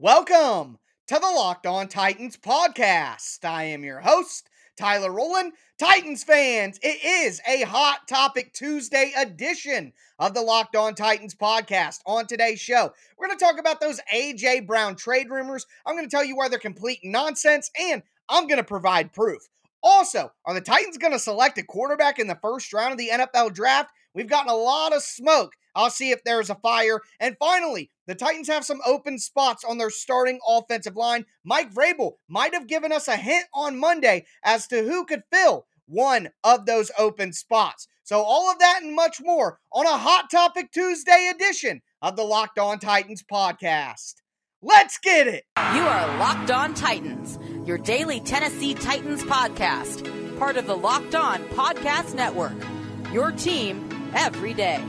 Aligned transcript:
Welcome 0.00 0.78
to 1.08 1.14
the 1.14 1.26
Locked 1.26 1.66
On 1.66 1.88
Titans 1.88 2.36
podcast. 2.36 3.44
I 3.44 3.64
am 3.64 3.82
your 3.82 3.98
host, 3.98 4.48
Tyler 4.76 5.10
Rowland. 5.10 5.54
Titans 5.76 6.22
fans, 6.22 6.78
it 6.84 7.04
is 7.04 7.40
a 7.48 7.62
Hot 7.62 8.06
Topic 8.06 8.52
Tuesday 8.52 9.12
edition 9.18 9.92
of 10.20 10.34
the 10.34 10.40
Locked 10.40 10.76
On 10.76 10.94
Titans 10.94 11.34
podcast. 11.34 11.98
On 12.06 12.28
today's 12.28 12.60
show, 12.60 12.92
we're 13.18 13.26
going 13.26 13.36
to 13.36 13.44
talk 13.44 13.58
about 13.58 13.80
those 13.80 14.00
A.J. 14.12 14.60
Brown 14.60 14.94
trade 14.94 15.30
rumors. 15.30 15.66
I'm 15.84 15.96
going 15.96 16.08
to 16.08 16.16
tell 16.16 16.24
you 16.24 16.36
why 16.36 16.48
they're 16.48 16.60
complete 16.60 17.00
nonsense, 17.02 17.68
and 17.76 18.04
I'm 18.28 18.46
going 18.46 18.58
to 18.58 18.64
provide 18.64 19.12
proof. 19.12 19.48
Also, 19.82 20.30
are 20.44 20.54
the 20.54 20.60
Titans 20.60 20.98
going 20.98 21.12
to 21.12 21.18
select 21.18 21.58
a 21.58 21.64
quarterback 21.64 22.20
in 22.20 22.28
the 22.28 22.38
first 22.40 22.72
round 22.72 22.92
of 22.92 22.98
the 22.98 23.10
NFL 23.12 23.52
draft? 23.52 23.90
We've 24.14 24.28
gotten 24.28 24.50
a 24.50 24.56
lot 24.56 24.94
of 24.94 25.02
smoke. 25.02 25.52
I'll 25.74 25.90
see 25.90 26.10
if 26.10 26.24
there's 26.24 26.50
a 26.50 26.56
fire. 26.56 27.00
And 27.20 27.36
finally, 27.38 27.90
the 28.06 28.14
Titans 28.14 28.48
have 28.48 28.64
some 28.64 28.80
open 28.84 29.18
spots 29.18 29.64
on 29.64 29.78
their 29.78 29.90
starting 29.90 30.40
offensive 30.46 30.96
line. 30.96 31.24
Mike 31.44 31.72
Vrabel 31.72 32.14
might 32.28 32.54
have 32.54 32.66
given 32.66 32.90
us 32.90 33.06
a 33.06 33.16
hint 33.16 33.46
on 33.54 33.78
Monday 33.78 34.26
as 34.42 34.66
to 34.68 34.82
who 34.82 35.04
could 35.04 35.22
fill 35.32 35.66
one 35.86 36.30
of 36.42 36.66
those 36.66 36.90
open 36.98 37.32
spots. 37.32 37.86
So, 38.02 38.22
all 38.22 38.50
of 38.50 38.58
that 38.58 38.80
and 38.82 38.94
much 38.96 39.20
more 39.20 39.60
on 39.72 39.86
a 39.86 39.98
Hot 39.98 40.30
Topic 40.30 40.72
Tuesday 40.72 41.30
edition 41.32 41.82
of 42.00 42.16
the 42.16 42.24
Locked 42.24 42.58
On 42.58 42.78
Titans 42.78 43.22
podcast. 43.22 44.14
Let's 44.62 44.98
get 44.98 45.28
it. 45.28 45.44
You 45.56 45.82
are 45.82 46.18
Locked 46.18 46.50
On 46.50 46.74
Titans, 46.74 47.38
your 47.66 47.78
daily 47.78 48.18
Tennessee 48.20 48.74
Titans 48.74 49.22
podcast, 49.22 50.38
part 50.38 50.56
of 50.56 50.66
the 50.66 50.76
Locked 50.76 51.14
On 51.14 51.44
Podcast 51.50 52.14
Network. 52.14 52.56
Your 53.12 53.30
team 53.30 53.87
every 54.14 54.54
day. 54.54 54.82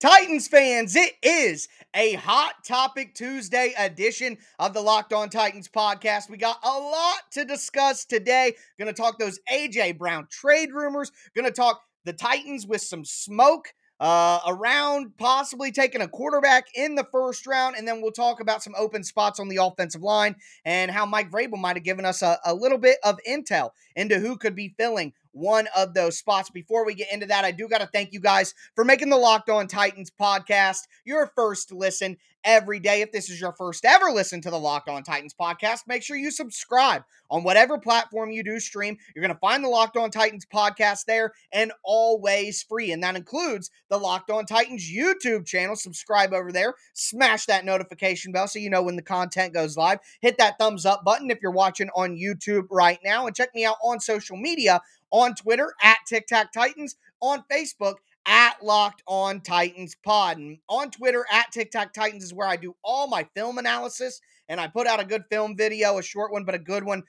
Titans 0.00 0.48
fans, 0.48 0.96
it 0.96 1.12
is 1.22 1.68
a 1.94 2.14
Hot 2.14 2.54
Topic 2.66 3.14
Tuesday 3.14 3.74
edition 3.76 4.38
of 4.58 4.72
the 4.72 4.80
Locked 4.80 5.12
On 5.12 5.28
Titans 5.28 5.68
podcast. 5.68 6.30
We 6.30 6.38
got 6.38 6.56
a 6.62 6.70
lot 6.70 7.18
to 7.32 7.44
discuss 7.44 8.06
today. 8.06 8.54
Going 8.78 8.86
to 8.86 8.94
talk 8.94 9.18
those 9.18 9.38
AJ 9.52 9.98
Brown 9.98 10.26
trade 10.30 10.72
rumors, 10.72 11.12
going 11.34 11.44
to 11.44 11.52
talk 11.52 11.82
the 12.06 12.14
Titans 12.14 12.66
with 12.66 12.80
some 12.80 13.04
smoke 13.04 13.74
uh, 14.00 14.40
around 14.46 15.16
possibly 15.18 15.70
taking 15.70 16.00
a 16.00 16.08
quarterback 16.08 16.66
in 16.74 16.94
the 16.94 17.06
first 17.12 17.46
round. 17.46 17.76
And 17.76 17.86
then 17.86 18.00
we'll 18.00 18.12
talk 18.12 18.40
about 18.40 18.62
some 18.62 18.74
open 18.76 19.04
spots 19.04 19.38
on 19.38 19.48
the 19.48 19.58
offensive 19.58 20.02
line 20.02 20.36
and 20.64 20.90
how 20.90 21.04
Mike 21.04 21.30
Vrabel 21.30 21.58
might 21.58 21.76
have 21.76 21.84
given 21.84 22.06
us 22.06 22.22
a, 22.22 22.38
a 22.44 22.54
little 22.54 22.78
bit 22.78 22.98
of 23.04 23.18
intel 23.28 23.70
into 23.94 24.18
who 24.18 24.36
could 24.36 24.56
be 24.56 24.74
filling 24.78 25.12
one 25.32 25.68
of 25.76 25.94
those 25.94 26.18
spots. 26.18 26.50
Before 26.50 26.84
we 26.84 26.94
get 26.94 27.12
into 27.12 27.26
that, 27.26 27.44
I 27.44 27.50
do 27.52 27.68
got 27.68 27.82
to 27.82 27.86
thank 27.86 28.12
you 28.12 28.20
guys 28.20 28.54
for 28.74 28.84
making 28.84 29.10
the 29.10 29.16
Locked 29.16 29.50
On 29.50 29.66
Titans 29.68 30.10
podcast 30.10 30.88
your 31.04 31.30
first 31.36 31.70
listen 31.70 32.16
every 32.44 32.80
day. 32.80 33.00
If 33.00 33.12
this 33.12 33.30
is 33.30 33.40
your 33.40 33.52
first 33.52 33.84
ever 33.84 34.10
listen 34.10 34.40
to 34.42 34.50
the 34.50 34.58
Locked 34.58 34.88
On 34.88 35.02
Titans 35.02 35.34
podcast, 35.38 35.86
make 35.86 36.02
sure 36.02 36.16
you 36.16 36.30
subscribe 36.30 37.04
on 37.30 37.42
whatever 37.42 37.78
platform 37.78 38.30
you 38.30 38.42
do 38.42 38.58
stream. 38.58 38.96
You're 39.14 39.22
going 39.22 39.34
to 39.34 39.40
find 39.40 39.62
the 39.62 39.68
Locked 39.68 39.96
On 39.96 40.10
Titans 40.10 40.46
podcast 40.46 41.04
there 41.04 41.32
and 41.52 41.72
always 41.84 42.62
free. 42.62 42.92
And 42.92 43.02
that 43.02 43.16
includes 43.16 43.70
the 43.88 43.98
Locked 43.98 44.30
On 44.30 44.46
Titans 44.46 44.90
YouTube 44.90 45.46
channel. 45.46 45.76
Subscribe 45.76 46.32
over 46.32 46.52
there, 46.52 46.74
smash 46.94 47.46
that 47.46 47.64
notification 47.64 48.32
bell 48.32 48.48
so 48.48 48.58
you 48.58 48.70
know 48.70 48.82
when 48.82 48.96
the 48.96 49.02
content 49.02 49.54
goes 49.54 49.76
live. 49.76 49.98
Hit 50.20 50.38
that 50.38 50.58
thumbs 50.58 50.86
up 50.86 51.04
button 51.04 51.30
if 51.30 51.38
you're 51.42 51.50
watching 51.52 51.90
on 51.94 52.16
YouTube 52.16 52.66
right 52.70 52.98
now, 53.04 53.26
and 53.26 53.36
check 53.36 53.54
me 53.54 53.64
out 53.64 53.76
on 53.82 54.00
social 54.00 54.36
media 54.36 54.80
on 55.10 55.34
Twitter 55.34 55.74
at 55.82 55.98
Tic 56.06 56.26
Tac 56.26 56.52
Titans, 56.52 56.96
on 57.20 57.44
Facebook 57.50 57.96
at 58.30 58.62
Locked 58.62 59.02
On 59.08 59.40
Titans 59.40 59.96
Pod. 60.04 60.38
And 60.38 60.58
on 60.68 60.92
Twitter 60.92 61.26
at 61.30 61.50
TikTok 61.50 61.92
Titans 61.92 62.22
is 62.22 62.32
where 62.32 62.46
I 62.46 62.54
do 62.54 62.76
all 62.84 63.08
my 63.08 63.26
film 63.34 63.58
analysis. 63.58 64.20
And 64.48 64.60
I 64.60 64.68
put 64.68 64.86
out 64.86 65.00
a 65.00 65.04
good 65.04 65.24
film 65.28 65.56
video, 65.56 65.98
a 65.98 66.02
short 66.02 66.32
one, 66.32 66.44
but 66.44 66.54
a 66.54 66.58
good 66.58 66.84
one 66.84 67.02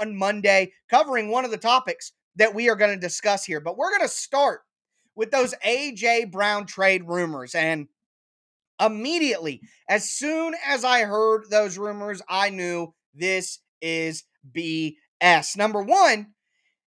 on 0.00 0.16
Monday, 0.16 0.72
covering 0.88 1.28
one 1.28 1.44
of 1.44 1.50
the 1.50 1.58
topics 1.58 2.12
that 2.36 2.54
we 2.54 2.70
are 2.70 2.76
going 2.76 2.90
to 2.90 3.00
discuss 3.00 3.44
here. 3.44 3.60
But 3.60 3.76
we're 3.76 3.90
going 3.90 4.08
to 4.08 4.08
start 4.08 4.60
with 5.14 5.30
those 5.30 5.54
AJ 5.64 6.32
Brown 6.32 6.64
trade 6.64 7.04
rumors. 7.06 7.54
And 7.54 7.88
immediately, 8.80 9.60
as 9.90 10.10
soon 10.10 10.54
as 10.66 10.84
I 10.84 11.02
heard 11.02 11.50
those 11.50 11.76
rumors, 11.76 12.22
I 12.28 12.48
knew 12.48 12.94
this 13.14 13.58
is 13.82 14.24
BS. 14.50 15.56
Number 15.56 15.82
one, 15.82 16.28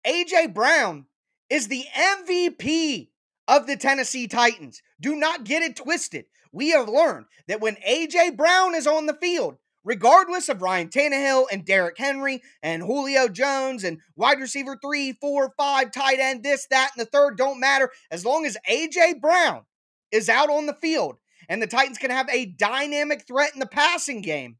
AJ 0.05 0.53
Brown 0.53 1.07
is 1.49 1.67
the 1.67 1.85
MVP 1.97 3.09
of 3.53 3.67
the 3.67 3.77
Tennessee 3.77 4.27
Titans. 4.27 4.81
Do 4.99 5.15
not 5.15 5.43
get 5.43 5.61
it 5.61 5.75
twisted. 5.75 6.25
We 6.51 6.71
have 6.71 6.89
learned 6.89 7.25
that 7.47 7.61
when 7.61 7.75
AJ 7.87 8.35
Brown 8.35 8.73
is 8.73 8.87
on 8.87 9.05
the 9.05 9.13
field, 9.13 9.57
regardless 9.83 10.49
of 10.49 10.61
Ryan 10.61 10.89
Tannehill 10.89 11.45
and 11.51 11.63
Derrick 11.63 11.97
Henry 11.97 12.41
and 12.63 12.81
Julio 12.81 13.27
Jones 13.27 13.83
and 13.83 13.99
wide 14.15 14.39
receiver 14.39 14.77
three, 14.83 15.13
four, 15.21 15.53
five, 15.55 15.91
tight 15.91 16.19
end, 16.19 16.43
this, 16.43 16.65
that, 16.71 16.91
and 16.97 17.05
the 17.05 17.09
third 17.09 17.37
don't 17.37 17.59
matter. 17.59 17.91
As 18.09 18.25
long 18.25 18.45
as 18.45 18.57
AJ 18.69 19.21
Brown 19.21 19.65
is 20.11 20.29
out 20.29 20.49
on 20.49 20.65
the 20.65 20.77
field 20.81 21.17
and 21.47 21.61
the 21.61 21.67
Titans 21.67 21.99
can 21.99 22.09
have 22.09 22.29
a 22.29 22.45
dynamic 22.45 23.27
threat 23.27 23.53
in 23.53 23.59
the 23.59 23.67
passing 23.67 24.21
game, 24.21 24.57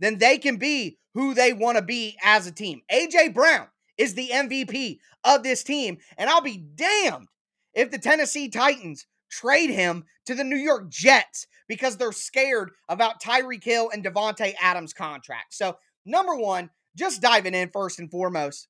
then 0.00 0.18
they 0.18 0.38
can 0.38 0.56
be 0.56 0.98
who 1.14 1.34
they 1.34 1.52
want 1.52 1.76
to 1.76 1.82
be 1.82 2.16
as 2.22 2.48
a 2.48 2.52
team. 2.52 2.80
AJ 2.92 3.32
Brown 3.32 3.68
is 3.98 4.14
the 4.14 4.30
MVP 4.32 4.98
of 5.24 5.42
this 5.42 5.62
team. 5.62 5.98
And 6.16 6.30
I'll 6.30 6.40
be 6.40 6.64
damned 6.74 7.28
if 7.74 7.90
the 7.90 7.98
Tennessee 7.98 8.48
Titans 8.48 9.06
trade 9.30 9.70
him 9.70 10.04
to 10.26 10.34
the 10.34 10.44
New 10.44 10.56
York 10.56 10.88
Jets 10.88 11.46
because 11.68 11.96
they're 11.96 12.12
scared 12.12 12.70
about 12.88 13.20
Tyreek 13.20 13.62
Hill 13.62 13.90
and 13.92 14.04
Davante 14.04 14.54
Adams' 14.60 14.94
contract. 14.94 15.52
So, 15.54 15.76
number 16.06 16.34
one, 16.34 16.70
just 16.96 17.20
diving 17.20 17.54
in 17.54 17.70
first 17.70 17.98
and 17.98 18.10
foremost. 18.10 18.68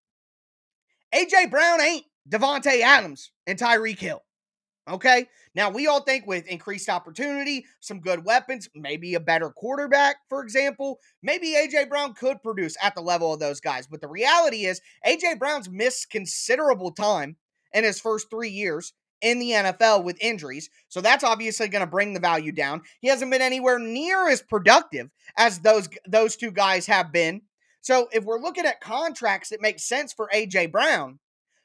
AJ 1.14 1.50
Brown 1.50 1.80
ain't 1.80 2.04
Davante 2.28 2.80
Adams 2.80 3.30
and 3.46 3.58
Tyreek 3.58 3.98
Hill. 3.98 4.22
Okay. 4.88 5.26
Now, 5.54 5.70
we 5.70 5.86
all 5.86 6.00
think 6.00 6.26
with 6.26 6.46
increased 6.46 6.88
opportunity, 6.88 7.66
some 7.80 8.00
good 8.00 8.24
weapons, 8.24 8.68
maybe 8.74 9.14
a 9.14 9.20
better 9.20 9.50
quarterback, 9.50 10.16
for 10.28 10.42
example, 10.42 10.98
maybe 11.22 11.54
AJ 11.54 11.88
Brown 11.88 12.14
could 12.14 12.42
produce 12.42 12.76
at 12.82 12.94
the 12.94 13.00
level 13.00 13.32
of 13.32 13.40
those 13.40 13.60
guys. 13.60 13.86
But 13.86 14.00
the 14.00 14.08
reality 14.08 14.64
is, 14.64 14.80
AJ 15.06 15.38
Brown's 15.38 15.68
missed 15.68 16.10
considerable 16.10 16.92
time 16.92 17.36
in 17.72 17.84
his 17.84 18.00
first 18.00 18.30
three 18.30 18.50
years 18.50 18.92
in 19.20 19.38
the 19.38 19.50
NFL 19.50 20.04
with 20.04 20.16
injuries. 20.20 20.70
So 20.88 21.00
that's 21.00 21.24
obviously 21.24 21.68
going 21.68 21.84
to 21.84 21.90
bring 21.90 22.14
the 22.14 22.20
value 22.20 22.52
down. 22.52 22.82
He 23.00 23.08
hasn't 23.08 23.30
been 23.30 23.42
anywhere 23.42 23.78
near 23.78 24.28
as 24.28 24.42
productive 24.42 25.10
as 25.36 25.60
those 25.60 25.88
those 26.06 26.36
two 26.36 26.50
guys 26.50 26.86
have 26.86 27.12
been. 27.12 27.42
So 27.80 28.08
if 28.12 28.24
we're 28.24 28.40
looking 28.40 28.66
at 28.66 28.80
contracts 28.80 29.50
that 29.50 29.60
make 29.60 29.80
sense 29.80 30.12
for 30.12 30.30
AJ 30.34 30.72
Brown, 30.72 31.18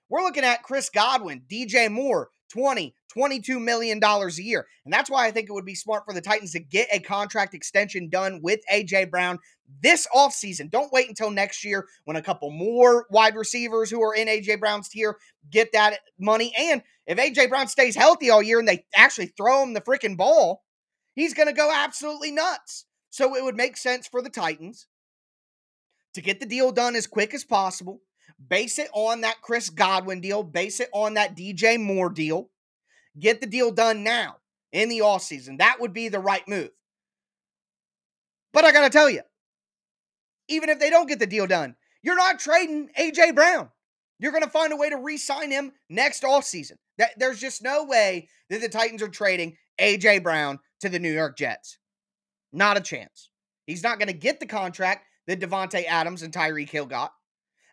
we're 0.09 0.23
looking 0.23 0.44
at 0.44 0.63
Chris 0.63 0.89
Godwin, 0.89 1.44
DJ 1.50 1.91
Moore, 1.91 2.29
20, 2.53 2.93
22 3.11 3.59
million 3.59 3.99
dollars 3.99 4.37
a 4.37 4.43
year. 4.43 4.67
And 4.85 4.93
that's 4.93 5.09
why 5.09 5.25
I 5.25 5.31
think 5.31 5.49
it 5.49 5.53
would 5.53 5.65
be 5.65 5.75
smart 5.75 6.03
for 6.05 6.13
the 6.13 6.21
Titans 6.21 6.51
to 6.51 6.59
get 6.59 6.87
a 6.93 6.99
contract 6.99 7.55
extension 7.55 8.09
done 8.09 8.41
with 8.43 8.59
AJ 8.71 9.09
Brown 9.09 9.39
this 9.81 10.07
offseason. 10.15 10.69
Don't 10.69 10.93
wait 10.93 11.09
until 11.09 11.31
next 11.31 11.63
year 11.63 11.87
when 12.05 12.15
a 12.15 12.21
couple 12.21 12.51
more 12.51 13.07
wide 13.09 13.35
receivers 13.35 13.89
who 13.89 14.03
are 14.03 14.13
in 14.13 14.27
AJ 14.27 14.59
Brown's 14.59 14.89
tier 14.89 15.17
get 15.49 15.71
that 15.73 15.99
money. 16.19 16.53
And 16.57 16.83
if 17.07 17.17
AJ 17.17 17.49
Brown 17.49 17.67
stays 17.67 17.95
healthy 17.95 18.29
all 18.29 18.43
year 18.43 18.59
and 18.59 18.67
they 18.67 18.85
actually 18.95 19.33
throw 19.35 19.63
him 19.63 19.73
the 19.73 19.81
freaking 19.81 20.15
ball, 20.15 20.63
he's 21.15 21.33
going 21.33 21.47
to 21.47 21.53
go 21.53 21.71
absolutely 21.73 22.31
nuts. 22.31 22.85
So 23.09 23.35
it 23.35 23.43
would 23.43 23.55
make 23.55 23.77
sense 23.77 24.07
for 24.07 24.21
the 24.21 24.29
Titans 24.29 24.87
to 26.13 26.21
get 26.21 26.39
the 26.39 26.45
deal 26.45 26.71
done 26.71 26.95
as 26.95 27.07
quick 27.07 27.33
as 27.33 27.43
possible. 27.43 28.01
Base 28.49 28.79
it 28.79 28.89
on 28.93 29.21
that 29.21 29.41
Chris 29.41 29.69
Godwin 29.69 30.21
deal, 30.21 30.43
base 30.43 30.79
it 30.79 30.89
on 30.91 31.13
that 31.13 31.35
DJ 31.35 31.79
Moore 31.79 32.09
deal 32.09 32.50
Get 33.19 33.41
the 33.41 33.47
deal 33.47 33.71
done 33.71 34.03
now 34.03 34.38
in 34.71 34.89
the 34.89 35.01
off 35.01 35.21
season. 35.21 35.57
That 35.57 35.79
would 35.79 35.94
be 35.94 36.09
the 36.09 36.19
right 36.19 36.47
move. 36.47 36.71
But 38.51 38.65
I 38.65 38.71
got 38.71 38.83
to 38.83 38.89
tell 38.89 39.09
you, 39.09 39.21
even 40.47 40.69
if 40.69 40.79
they 40.79 40.89
don't 40.89 41.07
get 41.07 41.19
the 41.19 41.27
deal 41.27 41.47
done, 41.47 41.75
you're 42.01 42.15
not 42.15 42.39
trading 42.39 42.89
AJ 43.00 43.35
Brown. 43.35 43.69
You're 44.19 44.31
going 44.31 44.44
to 44.44 44.50
find 44.50 44.73
a 44.73 44.77
way 44.77 44.89
to 44.89 44.97
re-sign 44.97 45.51
him 45.51 45.73
next 45.89 46.23
offseason. 46.23 46.77
That 46.97 47.12
there's 47.18 47.39
just 47.39 47.63
no 47.63 47.85
way 47.85 48.29
that 48.50 48.62
the 48.62 48.69
Titans 48.69 49.01
are 49.01 49.07
trading 49.07 49.57
AJ 49.79 50.23
Brown 50.23 50.59
to 50.81 50.89
the 50.89 51.00
New 51.00 51.12
York 51.12 51.38
Jets. 51.38 51.77
Not 52.51 52.77
a 52.77 52.81
chance. 52.81 53.29
He's 53.65 53.83
not 53.83 54.00
going 54.00 54.07
to 54.07 54.13
get 54.13 54.39
the 54.39 54.45
contract 54.45 55.06
that 55.27 55.39
Davante 55.39 55.85
Adams 55.85 56.21
and 56.21 56.33
Tyreek 56.33 56.69
Hill 56.69 56.85
got. 56.85 57.12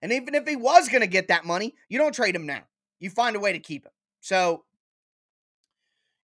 And 0.02 0.12
even 0.12 0.34
if 0.34 0.46
he 0.46 0.56
was 0.56 0.88
going 0.88 1.02
to 1.02 1.06
get 1.06 1.28
that 1.28 1.44
money, 1.44 1.74
you 1.88 1.98
don't 1.98 2.14
trade 2.14 2.34
him 2.34 2.46
now. 2.46 2.62
You 2.98 3.10
find 3.10 3.36
a 3.36 3.40
way 3.40 3.52
to 3.52 3.58
keep 3.58 3.84
him. 3.84 3.92
So 4.20 4.64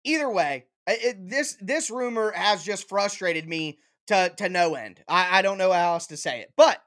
either 0.03 0.29
way, 0.29 0.65
it, 0.87 1.29
this 1.29 1.57
this 1.61 1.89
rumor 1.89 2.31
has 2.31 2.63
just 2.63 2.89
frustrated 2.89 3.47
me 3.47 3.79
to 4.07 4.33
to 4.37 4.49
no 4.49 4.75
end. 4.75 5.01
I, 5.07 5.39
I 5.39 5.41
don't 5.41 5.57
know 5.57 5.71
how 5.71 5.93
else 5.93 6.07
to 6.07 6.17
say 6.17 6.41
it, 6.41 6.51
but 6.55 6.81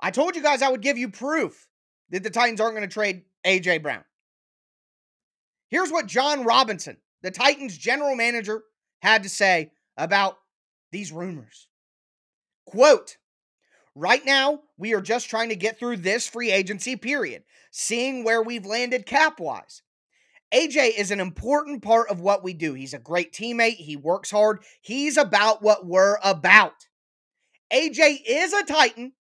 I 0.00 0.10
told 0.10 0.36
you 0.36 0.42
guys 0.42 0.62
I 0.62 0.70
would 0.70 0.82
give 0.82 0.98
you 0.98 1.08
proof 1.08 1.68
that 2.10 2.22
the 2.22 2.30
Titans 2.30 2.60
aren't 2.60 2.74
going 2.74 2.88
to 2.88 2.92
trade 2.92 3.22
AJ 3.46 3.82
Brown. 3.82 4.04
Here's 5.70 5.90
what 5.90 6.06
Jon 6.06 6.44
Robinson, 6.44 6.98
the 7.22 7.30
Titans 7.30 7.76
general 7.76 8.14
manager, 8.14 8.62
had 9.02 9.22
to 9.22 9.28
say 9.28 9.70
about 9.96 10.38
these 10.92 11.12
rumors. 11.12 11.68
Quote, 12.66 13.16
Right 13.94 14.24
now, 14.24 14.60
we 14.76 14.92
are 14.94 15.00
just 15.00 15.30
trying 15.30 15.50
to 15.50 15.56
get 15.56 15.78
through 15.78 15.98
this 15.98 16.26
free 16.28 16.50
agency 16.50 16.96
period, 16.96 17.44
seeing 17.70 18.24
where 18.24 18.42
we've 18.42 18.66
landed 18.66 19.06
cap 19.06 19.38
wise. 19.38 19.82
AJ 20.52 20.98
is 20.98 21.10
an 21.10 21.20
important 21.20 21.82
part 21.82 22.08
of 22.10 22.20
what 22.20 22.42
we 22.42 22.54
do. 22.54 22.74
He's 22.74 22.94
a 22.94 22.98
great 22.98 23.32
teammate. 23.32 23.76
He 23.76 23.96
works 23.96 24.30
hard. 24.30 24.62
He's 24.80 25.16
about 25.16 25.62
what 25.62 25.86
we're 25.86 26.18
about. 26.22 26.86
AJ 27.72 28.18
is 28.26 28.52
a 28.52 28.64
Titan, 28.64 29.12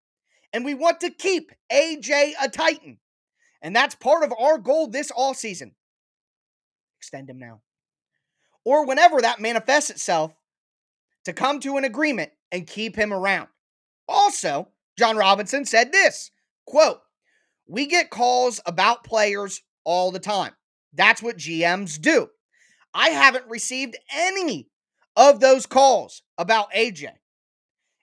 and 0.53 0.65
we 0.65 0.75
want 0.75 1.01
to 1.01 1.11
keep 1.11 1.53
AJ 1.71 2.33
a 2.43 2.49
Titan. 2.49 2.99
And 3.63 3.77
that's 3.77 3.95
part 3.95 4.25
of 4.25 4.33
our 4.39 4.59
goal 4.59 4.89
this 4.89 5.11
all 5.11 5.35
season. 5.35 5.75
Extend 6.99 7.31
him 7.31 7.39
now. 7.39 7.61
Or 8.65 8.87
whenever 8.87 9.21
that 9.21 9.41
manifests 9.41 9.91
itself, 9.91 10.35
to 11.25 11.33
come 11.33 11.61
to 11.61 11.77
an 11.77 11.85
agreement 11.85 12.33
and 12.51 12.67
keep 12.67 12.97
him 12.97 13.13
around. 13.13 13.49
Also, 14.09 14.69
Jon 14.99 15.17
Robinson 15.17 15.65
said 15.65 15.93
this 15.93 16.31
quote, 16.67 17.01
We 17.67 17.87
get 17.87 18.11
calls 18.11 18.61
about 18.67 19.05
players 19.05 19.63
all 19.85 20.11
the 20.11 20.19
time. 20.19 20.53
That's 20.93 21.23
what 21.23 21.39
GMs 21.39 22.01
do. 22.01 22.29
I 22.95 23.09
haven't 23.09 23.49
received 23.49 23.97
any 24.13 24.69
of 25.17 25.41
those 25.41 25.67
calls 25.67 26.23
about 26.37 26.73
AJ. 26.73 27.09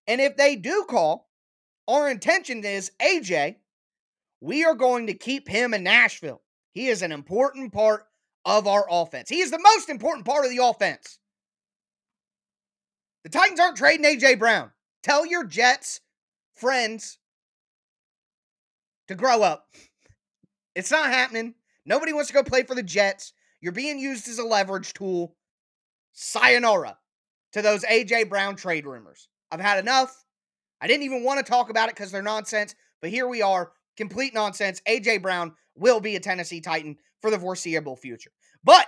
And 0.08 0.20
if 0.20 0.38
they 0.38 0.56
do 0.56 0.86
call, 0.90 1.30
our 1.88 2.10
intention 2.10 2.64
is 2.64 2.92
AJ, 3.02 3.58
we 4.42 4.66
are 4.66 4.76
going 4.76 5.08
to 5.08 5.14
keep 5.14 5.48
him 5.48 5.74
in 5.74 5.84
Nashville. 5.84 6.42
He 6.72 6.88
is 6.88 7.02
an 7.02 7.12
important 7.12 7.74
part 7.74 8.06
of 8.46 8.68
our 8.68 8.86
offense. 8.90 9.30
He 9.30 9.42
is 9.42 9.52
the 9.52 9.60
most 9.60 9.90
important 9.90 10.26
part 10.26 10.46
of 10.46 10.52
the 10.52 10.64
offense. 10.64 11.20
The 13.24 13.30
Titans 13.30 13.60
aren't 13.60 13.78
trading 13.78 14.06
AJ 14.06 14.40
Brown. 14.40 14.72
Tell 15.04 15.26
your 15.26 15.46
Jets 15.46 16.02
friends 16.54 17.18
to 19.08 19.16
grow 19.16 19.42
up. 19.42 19.68
It's 20.76 20.92
not 20.92 21.10
happening. 21.10 21.56
Nobody 21.86 22.14
wants 22.14 22.28
to 22.28 22.34
go 22.34 22.44
play 22.44 22.64
for 22.64 22.76
the 22.76 22.84
Jets. 22.84 23.34
You're 23.62 23.72
being 23.72 24.00
used 24.00 24.28
as 24.28 24.40
a 24.40 24.44
leverage 24.44 24.94
tool. 24.94 25.36
Sayonara 26.14 26.98
to 27.54 27.62
those 27.62 27.84
AJ 27.84 28.30
Brown 28.30 28.56
trade 28.56 28.86
rumors. 28.86 29.28
I've 29.52 29.60
had 29.60 29.80
enough. 29.80 30.26
I 30.82 30.88
didn't 30.88 31.04
even 31.04 31.24
want 31.24 31.44
to 31.44 31.50
talk 31.50 31.70
about 31.70 31.90
it 31.90 31.96
because 31.96 32.12
they're 32.12 32.22
nonsense, 32.22 32.76
but 33.02 33.10
here 33.10 33.28
we 33.28 33.42
are. 33.42 33.72
Complete 33.98 34.34
nonsense. 34.34 34.82
AJ 34.88 35.22
Brown 35.22 35.54
will 35.76 36.00
be 36.00 36.16
a 36.16 36.20
Tennessee 36.20 36.62
Titan 36.62 36.98
for 37.22 37.32
the 37.32 37.40
foreseeable 37.40 37.96
future. 37.96 38.32
But 38.64 38.86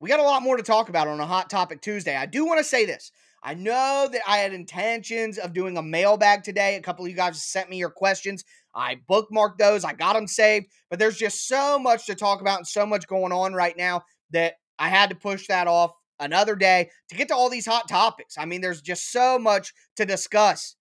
we 0.00 0.08
got 0.08 0.20
a 0.20 0.24
lot 0.24 0.42
more 0.42 0.56
to 0.56 0.62
talk 0.62 0.88
about 0.88 1.08
on 1.08 1.20
a 1.20 1.26
Hot 1.26 1.50
Topic 1.50 1.80
Tuesday. 1.80 2.16
I 2.16 2.26
do 2.26 2.44
want 2.46 2.58
to 2.58 2.64
say 2.64 2.86
this. 2.86 3.12
I 3.42 3.54
know 3.54 4.08
that 4.10 4.22
I 4.26 4.38
had 4.38 4.52
intentions 4.52 5.38
of 5.38 5.52
doing 5.52 5.76
a 5.76 5.82
mailbag 5.82 6.42
today. 6.42 6.76
A 6.76 6.82
couple 6.82 7.04
of 7.04 7.10
you 7.10 7.16
guys 7.16 7.42
sent 7.42 7.70
me 7.70 7.76
your 7.76 7.90
questions. 7.90 8.44
I 8.74 9.00
bookmarked 9.08 9.58
those, 9.58 9.84
I 9.84 9.92
got 9.92 10.14
them 10.14 10.26
saved, 10.26 10.66
but 10.90 10.98
there's 10.98 11.16
just 11.16 11.48
so 11.48 11.78
much 11.78 12.06
to 12.06 12.14
talk 12.14 12.40
about 12.40 12.58
and 12.58 12.66
so 12.66 12.86
much 12.86 13.08
going 13.08 13.32
on 13.32 13.54
right 13.54 13.76
now 13.76 14.02
that 14.30 14.54
I 14.78 14.88
had 14.88 15.10
to 15.10 15.16
push 15.16 15.46
that 15.48 15.66
off 15.66 15.92
another 16.20 16.54
day 16.54 16.90
to 17.08 17.16
get 17.16 17.28
to 17.28 17.34
all 17.34 17.48
these 17.48 17.66
hot 17.66 17.88
topics. 17.88 18.36
I 18.38 18.44
mean, 18.44 18.60
there's 18.60 18.82
just 18.82 19.10
so 19.10 19.38
much 19.38 19.72
to 19.96 20.04
discuss 20.04 20.76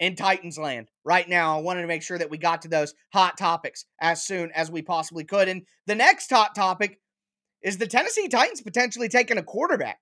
in 0.00 0.14
Titans 0.14 0.58
land 0.58 0.88
right 1.04 1.28
now. 1.28 1.58
I 1.58 1.62
wanted 1.62 1.82
to 1.82 1.88
make 1.88 2.02
sure 2.02 2.18
that 2.18 2.30
we 2.30 2.38
got 2.38 2.62
to 2.62 2.68
those 2.68 2.94
hot 3.12 3.38
topics 3.38 3.84
as 4.00 4.24
soon 4.24 4.50
as 4.54 4.70
we 4.70 4.82
possibly 4.82 5.24
could. 5.24 5.48
And 5.48 5.62
the 5.86 5.94
next 5.94 6.30
hot 6.30 6.54
topic 6.54 7.00
is 7.62 7.78
the 7.78 7.86
Tennessee 7.86 8.28
Titans 8.28 8.60
potentially 8.60 9.08
taking 9.08 9.38
a 9.38 9.42
quarterback 9.42 10.00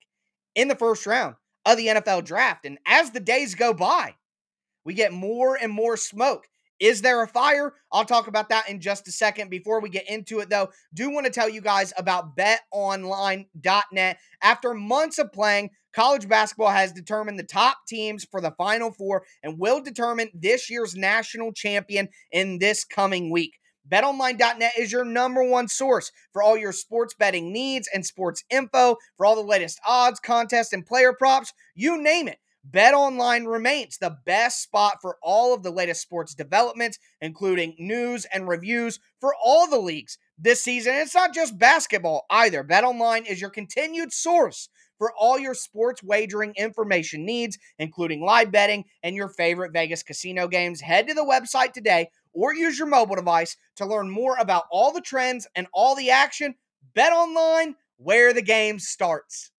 in 0.55 0.67
the 0.67 0.75
first 0.75 1.05
round 1.05 1.35
of 1.67 1.77
the 1.77 1.87
NFL 1.87 2.25
draft. 2.25 2.65
And 2.65 2.79
as 2.87 3.11
the 3.11 3.19
days 3.19 3.53
go 3.53 3.73
by, 3.73 4.15
we 4.85 4.93
get 4.93 5.11
more 5.11 5.57
and 5.61 5.71
more 5.71 5.97
smoke. 5.97 6.47
Is 6.79 7.01
there 7.01 7.21
a 7.23 7.27
fire? 7.27 7.73
I'll 7.91 8.05
talk 8.05 8.27
about 8.27 8.49
that 8.49 8.69
in 8.69 8.79
just 8.79 9.07
a 9.07 9.11
second. 9.11 9.49
Before 9.49 9.81
we 9.81 9.89
get 9.89 10.09
into 10.09 10.39
it, 10.39 10.49
though, 10.49 10.69
do 10.93 11.09
want 11.09 11.25
to 11.25 11.31
tell 11.31 11.49
you 11.49 11.59
guys 11.59 11.91
about 11.97 12.37
betonline.net. 12.37 14.17
After 14.41 14.73
months 14.73 15.17
of 15.17 15.33
playing, 15.33 15.71
college 15.93 16.29
basketball 16.29 16.69
has 16.69 16.93
determined 16.93 17.39
the 17.39 17.43
top 17.43 17.79
teams 17.87 18.25
for 18.29 18.39
the 18.41 18.51
Final 18.51 18.91
Four 18.91 19.23
and 19.43 19.59
will 19.59 19.81
determine 19.81 20.29
this 20.33 20.69
year's 20.69 20.95
national 20.95 21.51
champion 21.51 22.09
in 22.31 22.59
this 22.59 22.85
coming 22.85 23.31
week. 23.31 23.55
BetOnline.net 23.89 24.73
is 24.77 24.91
your 24.91 25.05
number 25.05 25.43
one 25.43 25.67
source 25.67 26.11
for 26.33 26.43
all 26.43 26.57
your 26.57 26.73
sports 26.73 27.13
betting 27.13 27.53
needs 27.53 27.87
and 27.93 28.05
sports 28.05 28.43
info, 28.49 28.97
for 29.15 29.25
all 29.25 29.35
the 29.35 29.41
latest 29.41 29.79
odds, 29.87 30.19
contests, 30.19 30.73
and 30.73 30.85
player 30.85 31.13
props, 31.13 31.53
you 31.75 32.01
name 32.01 32.27
it. 32.27 32.39
BetOnline 32.69 33.47
remains 33.47 33.97
the 33.97 34.17
best 34.25 34.61
spot 34.61 34.97
for 35.01 35.17
all 35.23 35.53
of 35.53 35.63
the 35.63 35.71
latest 35.71 36.01
sports 36.01 36.35
developments, 36.35 36.99
including 37.21 37.75
news 37.79 38.25
and 38.33 38.47
reviews 38.47 38.99
for 39.21 39.33
all 39.41 39.69
the 39.69 39.79
leagues 39.79 40.17
this 40.37 40.63
season. 40.63 40.93
And 40.93 41.03
it's 41.03 41.15
not 41.15 41.33
just 41.33 41.57
basketball 41.57 42.25
either. 42.29 42.65
BetOnline 42.65 43.25
is 43.25 43.39
your 43.39 43.49
continued 43.49 44.11
source 44.11 44.67
for 44.97 45.13
all 45.17 45.39
your 45.39 45.53
sports 45.53 46.03
wagering 46.03 46.53
information 46.57 47.25
needs, 47.25 47.57
including 47.79 48.21
live 48.21 48.51
betting 48.51 48.83
and 49.03 49.15
your 49.15 49.29
favorite 49.29 49.71
Vegas 49.71 50.03
casino 50.03 50.47
games. 50.47 50.81
Head 50.81 51.07
to 51.07 51.13
the 51.13 51.21
website 51.21 51.71
today 51.71 52.09
or 52.37 52.53
use 52.53 52.77
your 52.77 52.87
mobile 52.87 53.15
device 53.15 53.57
to 53.75 53.85
learn 53.85 54.09
more 54.09 54.37
about 54.37 54.65
all 54.71 54.93
the 54.93 55.01
trends 55.01 55.47
and 55.55 55.65
all 55.73 55.95
the 55.95 56.11
action. 56.11 56.53
Bet 56.93 57.11
online 57.11 57.75
where 57.97 58.31
the 58.31 58.43
game 58.43 58.77
starts. 58.77 59.49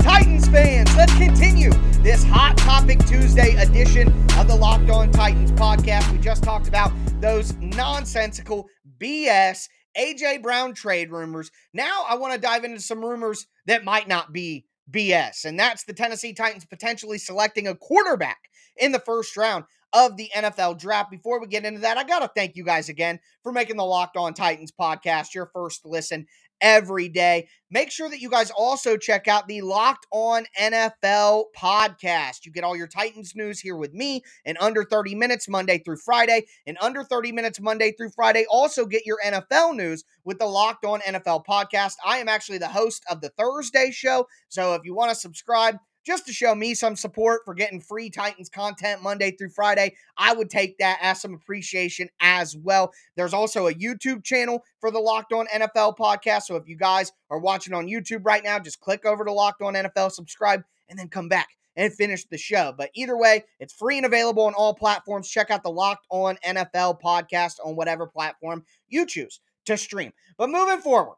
Titans 0.00 0.48
fans, 0.48 0.94
let's 0.96 1.16
continue 1.16 1.70
this 2.02 2.24
Hot 2.24 2.56
Topic 2.58 2.98
Tuesday 3.06 3.54
edition 3.54 4.08
of 4.36 4.48
the 4.48 4.56
Locked 4.56 4.90
On 4.90 5.10
Titans 5.12 5.52
podcast. 5.52 6.10
We 6.10 6.18
just 6.18 6.42
talked 6.42 6.66
about 6.66 6.90
those 7.20 7.54
nonsensical 7.54 8.68
BS 8.98 9.68
AJ 9.96 10.42
Brown 10.42 10.74
trade 10.74 11.12
rumors. 11.12 11.52
Now 11.72 12.04
I 12.08 12.16
want 12.16 12.34
to 12.34 12.40
dive 12.40 12.64
into 12.64 12.80
some 12.80 13.00
rumors 13.00 13.46
that 13.66 13.84
might 13.84 14.08
not 14.08 14.32
be 14.32 14.66
BS, 14.90 15.44
and 15.44 15.58
that's 15.58 15.84
the 15.84 15.92
Tennessee 15.92 16.32
Titans 16.32 16.64
potentially 16.64 17.18
selecting 17.18 17.66
a 17.66 17.74
quarterback 17.74 18.50
in 18.76 18.92
the 18.92 18.98
first 19.00 19.36
round 19.36 19.64
of 19.94 20.16
the 20.16 20.30
NFL 20.36 20.78
draft. 20.78 21.10
Before 21.10 21.40
we 21.40 21.46
get 21.46 21.64
into 21.64 21.80
that, 21.80 21.96
I 21.96 22.04
got 22.04 22.18
to 22.18 22.30
thank 22.34 22.56
you 22.56 22.64
guys 22.64 22.88
again 22.88 23.20
for 23.42 23.52
making 23.52 23.76
the 23.76 23.84
Locked 23.84 24.16
On 24.16 24.34
Titans 24.34 24.72
podcast 24.78 25.34
your 25.34 25.46
first 25.46 25.86
listen 25.86 26.26
every 26.60 27.08
day. 27.08 27.48
Make 27.70 27.90
sure 27.90 28.08
that 28.08 28.20
you 28.20 28.30
guys 28.30 28.50
also 28.50 28.96
check 28.96 29.28
out 29.28 29.46
the 29.48 29.60
Locked 29.60 30.06
On 30.12 30.44
NFL 30.60 31.44
podcast. 31.56 32.44
You 32.44 32.52
get 32.52 32.64
all 32.64 32.76
your 32.76 32.86
Titans 32.86 33.34
news 33.34 33.60
here 33.60 33.76
with 33.76 33.92
me 33.92 34.22
in 34.44 34.56
under 34.60 34.84
30 34.84 35.14
minutes 35.14 35.48
Monday 35.48 35.78
through 35.78 35.98
Friday. 35.98 36.46
In 36.66 36.76
under 36.80 37.04
30 37.04 37.32
minutes 37.32 37.60
Monday 37.60 37.92
through 37.92 38.10
Friday, 38.10 38.46
also 38.50 38.86
get 38.86 39.06
your 39.06 39.18
NFL 39.24 39.76
news 39.76 40.04
with 40.24 40.38
the 40.38 40.46
Locked 40.46 40.84
On 40.84 41.00
NFL 41.00 41.44
podcast. 41.44 41.94
I 42.04 42.18
am 42.18 42.28
actually 42.28 42.58
the 42.58 42.68
host 42.68 43.04
of 43.10 43.20
the 43.20 43.30
Thursday 43.30 43.90
show. 43.92 44.26
So 44.48 44.74
if 44.74 44.82
you 44.84 44.94
want 44.94 45.10
to 45.10 45.16
subscribe, 45.16 45.76
just 46.04 46.26
to 46.26 46.32
show 46.32 46.54
me 46.54 46.74
some 46.74 46.96
support 46.96 47.42
for 47.44 47.54
getting 47.54 47.80
free 47.80 48.10
Titans 48.10 48.48
content 48.48 49.02
Monday 49.02 49.30
through 49.30 49.50
Friday. 49.50 49.94
I 50.16 50.34
would 50.34 50.50
take 50.50 50.78
that 50.78 50.98
as 51.00 51.20
some 51.20 51.34
appreciation 51.34 52.08
as 52.20 52.56
well. 52.56 52.92
There's 53.16 53.34
also 53.34 53.66
a 53.66 53.74
YouTube 53.74 54.24
channel 54.24 54.64
for 54.80 54.90
the 54.90 54.98
Locked 54.98 55.32
On 55.32 55.46
NFL 55.46 55.96
podcast. 55.96 56.42
So 56.42 56.56
if 56.56 56.68
you 56.68 56.76
guys 56.76 57.12
are 57.30 57.38
watching 57.38 57.74
on 57.74 57.86
YouTube 57.86 58.24
right 58.24 58.44
now, 58.44 58.58
just 58.58 58.80
click 58.80 59.04
over 59.04 59.24
to 59.24 59.32
Locked 59.32 59.62
On 59.62 59.74
NFL, 59.74 60.12
subscribe, 60.12 60.62
and 60.88 60.98
then 60.98 61.08
come 61.08 61.28
back 61.28 61.48
and 61.76 61.92
finish 61.92 62.24
the 62.26 62.38
show. 62.38 62.72
But 62.76 62.90
either 62.94 63.16
way, 63.16 63.44
it's 63.58 63.72
free 63.72 63.96
and 63.96 64.06
available 64.06 64.44
on 64.44 64.54
all 64.54 64.74
platforms. 64.74 65.28
Check 65.28 65.50
out 65.50 65.62
the 65.62 65.70
Locked 65.70 66.06
On 66.10 66.36
NFL 66.46 67.00
podcast 67.00 67.54
on 67.64 67.76
whatever 67.76 68.06
platform 68.06 68.64
you 68.88 69.06
choose 69.06 69.40
to 69.66 69.76
stream. 69.76 70.12
But 70.36 70.50
moving 70.50 70.80
forward, 70.80 71.16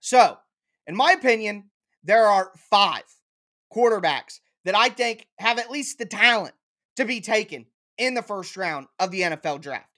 so 0.00 0.38
in 0.86 0.96
my 0.96 1.12
opinion, 1.12 1.70
there 2.02 2.26
are 2.26 2.52
five 2.70 3.04
quarterbacks 3.74 4.40
that 4.64 4.74
I 4.74 4.88
think 4.88 5.26
have 5.38 5.58
at 5.58 5.70
least 5.70 5.98
the 5.98 6.06
talent 6.06 6.54
to 6.96 7.04
be 7.04 7.20
taken 7.20 7.66
in 7.98 8.14
the 8.14 8.22
first 8.22 8.56
round 8.56 8.86
of 8.98 9.10
the 9.10 9.22
NFL 9.22 9.60
draft. 9.60 9.88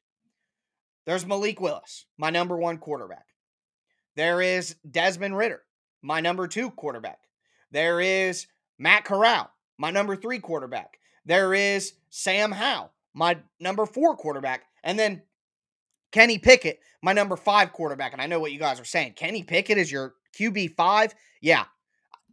There's 1.05 1.27
Malik 1.27 1.61
Willis, 1.61 2.07
my 2.19 2.31
number 2.31 2.57
one 2.57 2.79
quarterback. 2.79 3.27
There 4.17 4.41
is 4.41 4.77
Desmond 4.91 5.37
Ridder, 5.37 5.63
my 6.03 6.21
number 6.21 6.49
two 6.49 6.71
quarterback. 6.71 7.21
There 7.71 8.01
is 8.01 8.47
Matt 8.79 9.05
Corral, 9.05 9.51
my 9.79 9.91
number 9.91 10.17
three 10.17 10.39
quarterback. 10.39 10.99
There 11.25 11.55
is 11.55 11.93
Sam 12.11 12.51
Howell, 12.51 12.93
my 13.15 13.39
number 13.61 13.87
four 13.87 14.17
quarterback. 14.17 14.65
And 14.83 14.99
then 14.99 15.23
Kenny 16.13 16.39
Pickett, 16.39 16.81
my 17.03 17.13
number 17.13 17.37
five 17.37 17.73
quarterback. 17.73 18.13
And 18.13 18.23
I 18.23 18.27
know 18.27 18.41
what 18.41 18.53
you 18.53 18.59
guys 18.59 18.81
are 18.81 18.85
saying. 18.85 19.13
Kenny 19.15 19.43
Pickett 19.43 19.79
is 19.79 19.93
your 19.93 20.15
QB 20.39 20.77
five? 20.77 21.15
Yeah. 21.41 21.65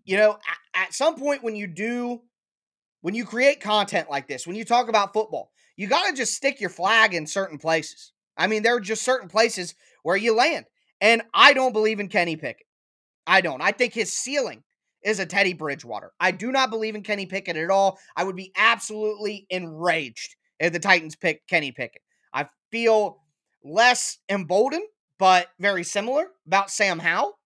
You 0.05 0.17
know, 0.17 0.38
at 0.75 0.94
some 0.94 1.15
point 1.15 1.44
when 1.44 1.56
you 1.56 1.68
do 1.68 2.22
when 3.01 3.13
you 3.13 3.25
create 3.25 3.60
content 3.60 4.10
like 4.10 4.27
this, 4.30 4.48
when 4.48 4.56
you 4.56 4.63
talk 4.63 4.88
about 4.88 5.13
football, 5.13 5.51
you 5.75 5.88
got 5.88 6.08
to 6.08 6.15
just 6.15 6.36
stick 6.36 6.62
your 6.62 6.70
flag 6.70 7.13
in 7.13 7.27
certain 7.27 7.58
places. 7.58 8.13
I 8.38 8.48
mean, 8.48 8.63
there 8.63 8.75
are 8.75 8.80
just 8.80 9.03
certain 9.03 9.27
places 9.27 9.75
where 10.03 10.15
you 10.15 10.34
land. 10.34 10.65
And 11.01 11.22
I 11.34 11.53
don't 11.53 11.74
believe 11.74 12.00
in 12.00 12.08
Kenny 12.08 12.38
Pickett. 12.38 12.65
I 13.27 13.42
don't. 13.42 13.62
I 13.62 13.72
think 13.72 13.94
his 13.94 14.13
ceiling 14.13 14.63
is 15.03 15.20
a 15.20 15.25
Teddy 15.25 15.53
Bridgewater. 15.53 16.13
I 16.18 16.32
do 16.32 16.51
not 16.51 16.70
believe 16.70 16.96
in 16.96 17.03
Kenny 17.03 17.25
Pickett 17.25 17.58
at 17.58 17.70
all. 17.70 18.00
I 18.15 18.24
would 18.24 18.38
be 18.38 18.53
absolutely 18.58 19.46
enraged 19.50 20.36
if 20.60 20.72
the 20.72 20.80
Titans 20.80 21.18
picked 21.18 21.50
Kenny 21.50 21.74
Pickett. 21.74 22.01
I 22.34 22.48
feel 22.72 23.22
less 23.65 24.18
emboldened, 24.30 24.88
but 25.20 25.48
very 25.60 25.84
similar 25.84 26.27
about 26.48 26.72
Sam 26.72 27.00
Howell. 27.00 27.38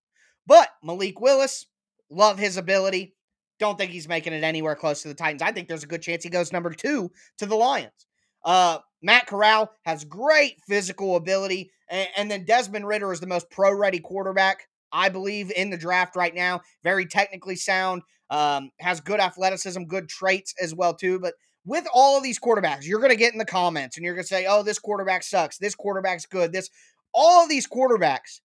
But 0.46 0.70
Malik 0.84 1.20
Willis, 1.20 1.66
love 2.10 2.38
his 2.38 2.58
ability. 2.58 3.16
Don't 3.60 3.78
think 3.78 3.92
he's 3.92 4.08
making 4.08 4.34
it 4.34 4.44
anywhere 4.44 4.76
close 4.76 5.02
to 5.02 5.08
the 5.08 5.14
Titans. 5.14 5.42
I 5.42 5.52
think 5.52 5.68
there's 5.68 5.84
a 5.84 5.88
good 5.88 6.02
chance 6.02 6.24
he 6.24 6.30
goes 6.30 6.52
number 6.52 6.72
two 6.72 7.12
to 7.40 7.46
the 7.46 7.56
Lions. 7.56 8.08
Uh, 8.46 8.80
Matt 9.02 9.28
Corral 9.28 9.72
has 9.84 10.04
great 10.04 10.62
physical 10.68 11.16
ability. 11.16 11.72
And, 11.90 12.08
and 12.16 12.32
then 12.32 12.46
Desmond 12.46 12.88
Ridder 12.88 13.12
is 13.12 13.20
the 13.20 13.28
most 13.28 13.50
pro 13.50 13.74
ready 13.74 14.00
quarterback, 14.00 14.68
I 14.92 15.10
believe, 15.10 15.52
in 15.52 15.70
the 15.70 15.78
draft 15.78 16.16
right 16.16 16.34
now. 16.34 16.62
Very 16.84 17.06
technically 17.06 17.56
sound, 17.56 18.04
um, 18.30 18.72
has 18.80 19.02
good 19.02 19.20
athleticism, 19.20 19.84
good 19.84 20.10
traits 20.10 20.54
as 20.62 20.74
well, 20.74 20.94
too. 20.94 21.20
But 21.20 21.34
with 21.66 21.86
all 21.94 22.18
of 22.18 22.24
these 22.24 22.40
quarterbacks, 22.40 22.86
you're 22.86 23.00
going 23.00 23.12
to 23.12 23.18
get 23.18 23.34
in 23.34 23.40
the 23.40 23.46
comments 23.46 23.98
and 23.98 24.06
you're 24.06 24.16
going 24.16 24.24
to 24.24 24.28
say, 24.28 24.46
oh, 24.48 24.64
this 24.64 24.80
quarterback 24.80 25.24
sucks. 25.24 25.58
This 25.58 25.76
quarterback's 25.76 26.26
good. 26.26 26.54
This, 26.54 26.70
all 27.14 27.44
of 27.44 27.50
these 27.50 27.68
quarterbacks 27.68 28.40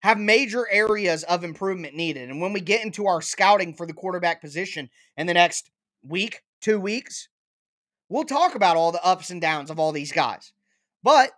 have 0.00 0.18
major 0.18 0.66
areas 0.70 1.24
of 1.24 1.44
improvement 1.44 1.94
needed. 1.94 2.30
And 2.30 2.40
when 2.40 2.52
we 2.52 2.60
get 2.60 2.84
into 2.84 3.06
our 3.06 3.20
scouting 3.20 3.74
for 3.74 3.86
the 3.86 3.92
quarterback 3.92 4.40
position 4.40 4.90
in 5.16 5.26
the 5.26 5.34
next 5.34 5.70
week, 6.02 6.42
two 6.60 6.78
weeks, 6.78 7.28
we'll 8.08 8.24
talk 8.24 8.54
about 8.54 8.76
all 8.76 8.92
the 8.92 9.04
ups 9.04 9.30
and 9.30 9.40
downs 9.40 9.70
of 9.70 9.78
all 9.78 9.92
these 9.92 10.12
guys. 10.12 10.52
But 11.02 11.32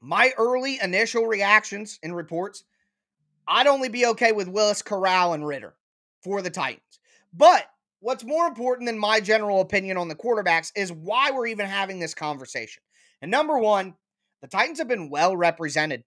my 0.00 0.32
early 0.38 0.78
initial 0.82 1.26
reactions 1.26 1.98
and 2.02 2.14
reports, 2.14 2.64
I'd 3.46 3.66
only 3.66 3.88
be 3.88 4.06
okay 4.06 4.32
with 4.32 4.48
Willis, 4.48 4.82
Corral, 4.82 5.32
and 5.32 5.46
Ridder 5.46 5.74
for 6.22 6.42
the 6.42 6.50
Titans. 6.50 7.00
But 7.32 7.64
what's 8.00 8.24
more 8.24 8.46
important 8.46 8.86
than 8.86 8.98
my 8.98 9.20
general 9.20 9.60
opinion 9.60 9.96
on 9.96 10.08
the 10.08 10.14
quarterbacks 10.14 10.72
is 10.76 10.92
why 10.92 11.30
we're 11.30 11.46
even 11.46 11.66
having 11.66 11.98
this 11.98 12.14
conversation. 12.14 12.82
And 13.22 13.30
number 13.30 13.58
one, 13.58 13.94
the 14.42 14.48
Titans 14.48 14.78
have 14.78 14.88
been 14.88 15.10
well 15.10 15.36
represented 15.36 16.04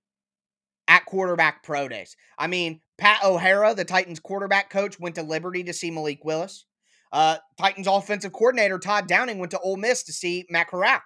at 0.91 1.05
quarterback 1.05 1.63
pro 1.63 1.88
days. 1.88 2.17
I 2.38 2.48
mean, 2.48 2.81
Pat 2.98 3.24
O'Hara, 3.24 3.74
the 3.74 3.86
Titans 3.86 4.19
quarterback 4.19 4.69
coach, 4.69 5.00
went 5.00 5.15
to 5.15 5.24
Liberty 5.24 5.63
to 5.63 5.71
see 5.71 5.89
Malik 5.89 6.25
Willis. 6.25 6.65
Uh, 7.13 7.38
Titans 7.57 7.88
offensive 7.88 8.33
coordinator 8.33 8.77
Todd 8.77 9.07
Downing 9.07 9.39
went 9.39 9.51
to 9.51 9.60
Ole 9.60 9.77
Miss 9.77 10.03
to 10.03 10.12
see 10.12 10.45
Matt 10.50 10.67
Corral. 10.67 11.00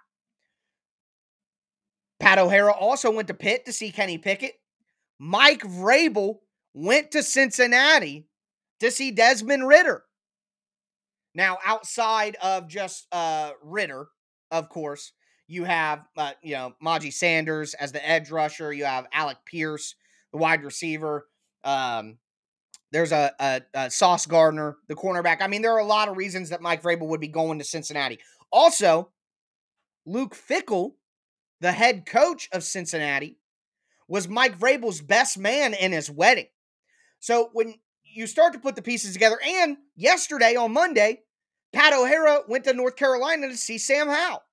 Pat 2.19 2.39
O'Hara 2.39 2.73
also 2.73 3.11
went 3.11 3.27
to 3.27 3.35
Pitt 3.35 3.65
to 3.65 3.73
see 3.73 3.91
Kenny 3.91 4.17
Pickett. 4.17 4.53
Mike 5.19 5.61
Vrabel 5.61 6.37
went 6.73 7.11
to 7.11 7.21
Cincinnati 7.21 8.27
to 8.79 8.89
see 8.89 9.11
Desmond 9.11 9.67
Ridder. 9.67 10.03
Now, 11.35 11.59
outside 11.63 12.37
of 12.41 12.67
just 12.67 13.05
uh, 13.11 13.51
Ridder, 13.61 14.07
of 14.49 14.69
course, 14.69 15.11
you 15.47 15.63
have 15.63 16.05
uh, 16.17 16.31
you 16.41 16.53
know 16.53 16.73
Myjai 16.83 17.13
Sanders 17.13 17.73
as 17.73 17.91
the 17.91 18.07
edge 18.07 18.31
rusher. 18.31 18.73
You 18.73 18.85
have 18.85 19.07
Alec 19.13 19.37
Pierce, 19.45 19.95
the 20.31 20.37
wide 20.37 20.63
receiver. 20.63 21.27
Um, 21.63 22.17
there's 22.91 23.11
a, 23.11 23.33
a, 23.39 23.61
a, 23.73 23.91
Sauce 23.91 24.25
Gardner, 24.25 24.77
the 24.87 24.95
cornerback. 24.95 25.41
I 25.41 25.47
mean, 25.47 25.61
there 25.61 25.73
are 25.73 25.79
a 25.79 25.85
lot 25.85 26.07
of 26.07 26.17
reasons 26.17 26.49
that 26.49 26.61
Mike 26.61 26.81
Vrabel 26.81 27.07
would 27.07 27.19
be 27.19 27.27
going 27.27 27.59
to 27.59 27.65
Cincinnati. 27.65 28.19
Also, 28.51 29.09
Luke 30.05 30.35
Fickell, 30.35 30.93
the 31.59 31.71
head 31.71 32.05
coach 32.05 32.47
of 32.53 32.63
Cincinnati, 32.63 33.39
was 34.07 34.27
Mike 34.27 34.57
Vrabel's 34.57 35.01
best 35.01 35.37
man 35.37 35.73
in 35.73 35.91
his 35.91 36.09
wedding. 36.09 36.47
So 37.19 37.49
when 37.53 37.73
you 38.03 38.27
start 38.27 38.53
to 38.53 38.59
put 38.59 38.75
the 38.75 38.81
pieces 38.81 39.13
together, 39.13 39.39
and 39.43 39.77
yesterday 39.95 40.55
on 40.55 40.71
Monday, 40.71 41.23
Pat 41.73 41.91
O'Hara 41.91 42.41
went 42.47 42.63
to 42.65 42.73
North 42.73 42.95
Carolina 42.95 43.49
to 43.49 43.57
see 43.57 43.77
Sam 43.77 44.07
Howell. 44.07 44.43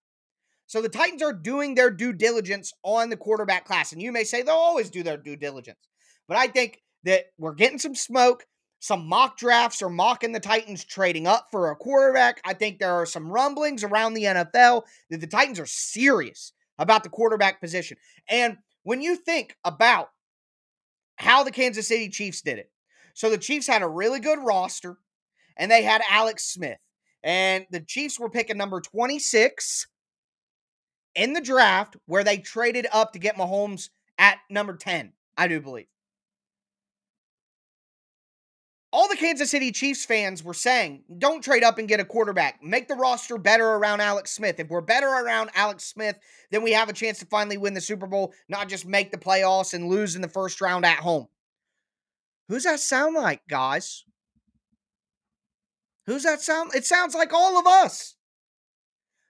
So 0.72 0.80
the 0.80 0.88
Titans 0.88 1.20
are 1.20 1.34
doing 1.34 1.74
their 1.74 1.90
due 1.90 2.14
diligence 2.14 2.72
on 2.82 3.10
the 3.10 3.16
quarterback 3.18 3.66
class. 3.66 3.92
And 3.92 4.00
you 4.00 4.10
may 4.10 4.24
say 4.24 4.40
they'll 4.40 4.54
always 4.54 4.88
do 4.88 5.02
their 5.02 5.18
due 5.18 5.36
diligence. 5.36 5.86
But 6.26 6.38
I 6.38 6.46
think 6.46 6.80
that 7.04 7.26
we're 7.36 7.52
getting 7.52 7.78
some 7.78 7.94
smoke. 7.94 8.46
Some 8.78 9.06
mock 9.06 9.36
drafts 9.36 9.82
are 9.82 9.90
mocking 9.90 10.32
the 10.32 10.40
Titans 10.40 10.82
trading 10.82 11.26
up 11.26 11.48
for 11.50 11.70
a 11.70 11.76
quarterback. 11.76 12.40
I 12.46 12.54
think 12.54 12.78
there 12.78 12.94
are 12.94 13.04
some 13.04 13.30
rumblings 13.30 13.84
around 13.84 14.14
the 14.14 14.24
NFL 14.24 14.84
that 15.10 15.20
the 15.20 15.26
Titans 15.26 15.60
are 15.60 15.66
serious 15.66 16.54
about 16.78 17.02
the 17.02 17.10
quarterback 17.10 17.60
position. 17.60 17.98
And 18.26 18.56
when 18.82 19.02
you 19.02 19.16
think 19.16 19.54
about 19.66 20.08
how 21.16 21.44
the 21.44 21.50
Kansas 21.50 21.88
City 21.88 22.08
Chiefs 22.08 22.40
did 22.40 22.58
it, 22.58 22.70
so 23.12 23.28
the 23.28 23.36
Chiefs 23.36 23.66
had 23.66 23.82
a 23.82 23.88
really 23.88 24.20
good 24.20 24.38
roster 24.38 24.96
and 25.58 25.70
they 25.70 25.82
had 25.82 26.00
Alex 26.08 26.44
Smith. 26.44 26.78
And 27.22 27.66
the 27.70 27.80
Chiefs 27.80 28.18
were 28.18 28.30
picking 28.30 28.56
number 28.56 28.80
26 28.80 29.86
in 31.14 31.32
the 31.32 31.40
draft 31.40 31.96
where 32.06 32.24
they 32.24 32.38
traded 32.38 32.86
up 32.92 33.12
to 33.12 33.18
get 33.18 33.36
Mahomes 33.36 33.90
at 34.18 34.38
number 34.50 34.76
10, 34.76 35.12
I 35.36 35.48
do 35.48 35.60
believe 35.60 35.86
all 38.92 39.08
the 39.08 39.16
Kansas 39.16 39.50
City 39.50 39.72
Chiefs 39.72 40.04
fans 40.04 40.44
were 40.44 40.52
saying, 40.52 41.02
don't 41.18 41.42
trade 41.42 41.64
up 41.64 41.78
and 41.78 41.88
get 41.88 41.98
a 41.98 42.04
quarterback. 42.04 42.62
Make 42.62 42.88
the 42.88 42.94
roster 42.94 43.38
better 43.38 43.66
around 43.66 44.02
Alex 44.02 44.30
Smith. 44.32 44.60
If 44.60 44.68
we're 44.68 44.82
better 44.82 45.08
around 45.08 45.50
Alex 45.54 45.84
Smith, 45.84 46.18
then 46.50 46.62
we 46.62 46.72
have 46.72 46.90
a 46.90 46.92
chance 46.92 47.18
to 47.20 47.26
finally 47.26 47.56
win 47.56 47.72
the 47.72 47.80
Super 47.80 48.06
Bowl, 48.06 48.34
not 48.50 48.68
just 48.68 48.86
make 48.86 49.10
the 49.10 49.16
playoffs 49.16 49.72
and 49.72 49.88
lose 49.88 50.14
in 50.14 50.20
the 50.20 50.28
first 50.28 50.60
round 50.60 50.84
at 50.84 50.98
home. 50.98 51.26
Who's 52.48 52.64
that 52.64 52.80
sound 52.80 53.16
like, 53.16 53.40
guys? 53.48 54.04
Who's 56.06 56.24
that 56.24 56.42
sound? 56.42 56.74
It 56.74 56.84
sounds 56.84 57.14
like 57.14 57.32
all 57.32 57.58
of 57.58 57.66
us. 57.66 58.16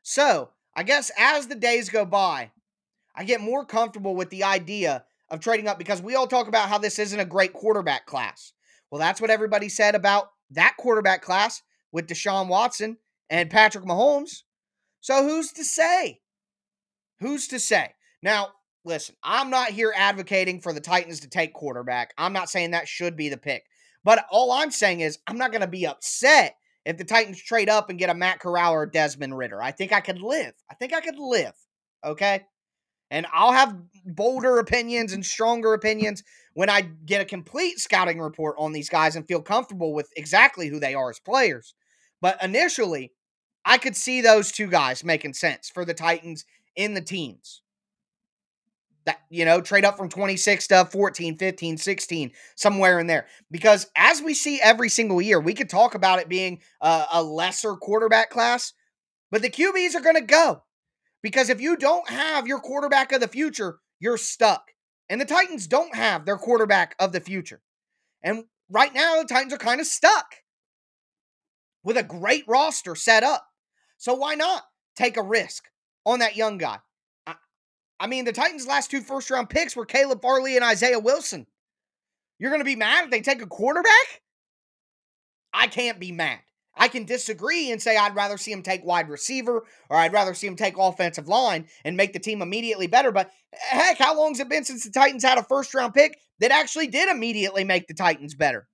So, 0.03 0.51
I 0.75 0.83
guess 0.83 1.11
as 1.19 1.47
the 1.47 1.55
days 1.55 1.89
go 1.89 2.05
by, 2.05 2.51
I 3.15 3.25
get 3.25 3.41
more 3.41 3.65
comfortable 3.65 4.15
with 4.15 4.31
the 4.31 4.45
idea 4.45 5.05
of 5.29 5.41
trading 5.41 5.69
up 5.69 5.79
because 5.79 6.03
we 6.03 6.15
all 6.15 6.27
talk 6.27 6.49
about 6.49 6.69
how 6.69 6.79
this 6.79 6.99
isn't 6.99 7.21
a 7.21 7.25
great 7.25 7.53
quarterback 7.53 8.07
class. 8.07 8.53
Well, 8.91 8.99
that's 8.99 9.21
what 9.21 9.31
everybody 9.31 9.69
said 9.69 9.95
about 9.95 10.31
that 10.51 10.75
quarterback 10.79 11.23
class 11.23 11.63
with 11.93 12.07
Deshaun 12.07 12.49
Watson 12.49 12.99
and 13.31 13.51
Patrick 13.51 13.85
Mahomes. 13.85 14.43
So 15.01 15.23
who's 15.23 15.53
to 15.53 15.65
say? 15.65 16.21
Who's 17.21 17.49
to 17.49 17.59
say? 17.59 17.95
Now, 18.23 18.49
listen, 18.85 19.17
I'm 19.23 19.51
not 19.51 19.71
here 19.71 19.93
advocating 19.97 20.61
for 20.61 20.73
the 20.73 20.81
Titans 20.81 21.21
to 21.21 21.29
take 21.29 21.55
quarterback. 21.55 22.13
I'm 22.19 22.33
not 22.33 22.51
saying 22.51 22.71
that 22.71 22.89
should 22.89 23.17
be 23.17 23.29
the 23.29 23.37
pick. 23.37 23.65
But 24.05 24.25
all 24.31 24.53
I'm 24.53 24.71
saying 24.71 25.01
is 25.01 25.19
I'm 25.27 25.39
not 25.39 25.53
going 25.53 25.61
to 25.61 25.67
be 25.67 25.87
upset 25.87 26.57
if 26.85 26.97
the 26.97 27.05
Titans 27.05 27.41
trade 27.41 27.69
up 27.69 27.91
and 27.91 27.99
get 27.99 28.11
a 28.11 28.15
Matt 28.15 28.41
Corral 28.41 28.73
or 28.73 28.87
Desmond 28.87 29.37
Ridder. 29.37 29.63
I 29.63 29.71
think 29.71 29.93
I 29.93 30.01
could 30.01 30.21
live. 30.21 30.55
I 30.71 30.75
think 30.75 30.93
I 30.93 31.01
could 31.01 31.19
live. 31.19 31.55
Okay? 32.05 32.43
And 33.11 33.27
I'll 33.33 33.53
have 33.53 33.77
bolder 34.05 34.59
opinions 34.59 35.13
and 35.13 35.25
stronger 35.25 35.75
opinions 35.75 36.23
when 36.55 36.71
I 36.71 36.81
get 36.81 37.21
a 37.21 37.27
complete 37.27 37.79
scouting 37.79 38.21
report 38.21 38.57
on 38.59 38.73
these 38.73 38.89
guys 38.89 39.17
and 39.17 39.27
feel 39.27 39.43
comfortable 39.43 39.95
with 39.95 40.11
exactly 40.17 40.69
who 40.69 40.81
they 40.81 40.95
are 40.95 41.11
as 41.11 41.21
players. 41.21 41.75
But 42.21 42.43
initially, 42.43 43.13
I 43.65 43.79
could 43.79 43.97
see 43.97 44.21
those 44.21 44.51
two 44.51 44.67
guys 44.67 45.05
making 45.05 45.35
sense 45.35 45.71
for 45.71 45.85
the 45.85 45.95
Titans 45.95 46.45
in 46.75 46.95
the 46.95 47.01
teens. 47.01 47.62
That, 49.05 49.19
you 49.31 49.45
know, 49.45 49.61
trade 49.61 49.85
up 49.85 49.97
from 49.97 50.09
26 50.09 50.69
to 50.69 50.85
14, 50.85 51.37
15, 51.37 51.77
16, 51.77 52.31
somewhere 52.55 53.01
in 53.01 53.09
there. 53.09 53.27
Because 53.51 53.89
as 53.97 54.23
we 54.23 54.33
see 54.33 54.61
every 54.61 54.89
single 54.89 55.21
year, 55.21 55.41
we 55.41 55.55
could 55.55 55.69
talk 55.69 55.95
about 55.97 56.21
it 56.21 56.29
being 56.29 56.61
a, 56.81 57.07
a 57.15 57.23
lesser 57.23 57.75
quarterback 57.75 58.31
class, 58.31 58.75
but 59.31 59.43
the 59.43 59.51
QBs 59.51 59.97
are 59.97 60.01
going 60.01 60.15
to 60.15 60.23
go. 60.23 60.63
Because 61.23 61.51
if 61.51 61.61
you 61.61 61.77
don't 61.77 62.09
have 62.09 62.47
your 62.47 62.61
quarterback 62.61 63.13
of 63.13 63.21
the 63.21 63.29
future, 63.29 63.79
you're 63.99 64.19
stuck. 64.19 64.71
And 65.09 65.21
the 65.21 65.25
Titans 65.25 65.67
don't 65.67 65.95
have 65.95 66.25
their 66.25 66.37
quarterback 66.37 66.95
of 66.99 67.13
the 67.13 67.21
future. 67.21 67.61
And 68.23 68.45
right 68.71 68.95
now, 68.95 69.21
the 69.21 69.29
Titans 69.29 69.53
are 69.53 69.59
kind 69.59 69.81
of 69.81 69.87
stuck 69.87 70.37
with 71.85 71.97
a 71.97 72.03
great 72.03 72.45
roster 72.47 72.95
set 72.95 73.23
up. 73.23 73.47
So 73.99 74.15
why 74.15 74.35
not 74.35 74.65
take 74.97 75.17
a 75.17 75.23
risk 75.23 75.65
on 76.05 76.21
that 76.21 76.37
young 76.37 76.59
guy? 76.59 76.79
I, 78.03 78.09
mean, 78.09 78.25
the 78.25 78.33
Titans' 78.33 78.67
last 78.67 78.91
two 78.91 79.01
first 79.01 79.31
round 79.31 79.49
picks 79.49 79.77
were 79.77 79.87
Caleb 79.87 80.23
Farley 80.23 80.57
and 80.57 80.65
Isaiah 80.65 80.99
Wilson. 80.99 81.47
You're 82.39 82.51
going 82.51 82.61
to 82.61 82.65
be 82.65 82.75
mad 82.75 83.05
if 83.05 83.11
they 83.11 83.21
take 83.21 83.43
a 83.43 83.47
quarterback? 83.47 84.23
I 85.55 85.69
can't 85.69 86.01
be 86.01 86.11
mad. 86.11 86.41
I 86.75 86.89
can 86.89 87.05
disagree 87.05 87.71
and 87.71 87.81
say 87.81 87.97
I'd 87.97 88.17
rather 88.17 88.39
see 88.39 88.51
him 88.51 88.63
take 88.63 88.85
wide 88.85 89.09
receiver 89.09 89.65
or 89.89 89.97
I'd 89.97 90.13
rather 90.13 90.35
see 90.35 90.49
him 90.49 90.57
take 90.57 90.79
offensive 90.79 91.29
line 91.29 91.69
and 91.85 91.97
make 91.97 92.13
the 92.13 92.19
team 92.19 92.43
immediately 92.43 92.89
better. 92.89 93.13
But 93.13 93.31
heck, 93.53 93.99
how 93.99 94.17
long's 94.17 94.41
it 94.41 94.49
been 94.49 94.65
since 94.65 94.83
the 94.83 94.91
Titans 94.91 95.23
had 95.23 95.39
a 95.39 95.45
first 95.45 95.73
round 95.73 95.95
pick 95.95 96.19
that 96.41 96.51
actually 96.51 96.89
did 96.89 97.09
immediately 97.09 97.63
make 97.63 97.87
the 97.87 97.95
Titans 97.95 98.35
better? 98.35 98.67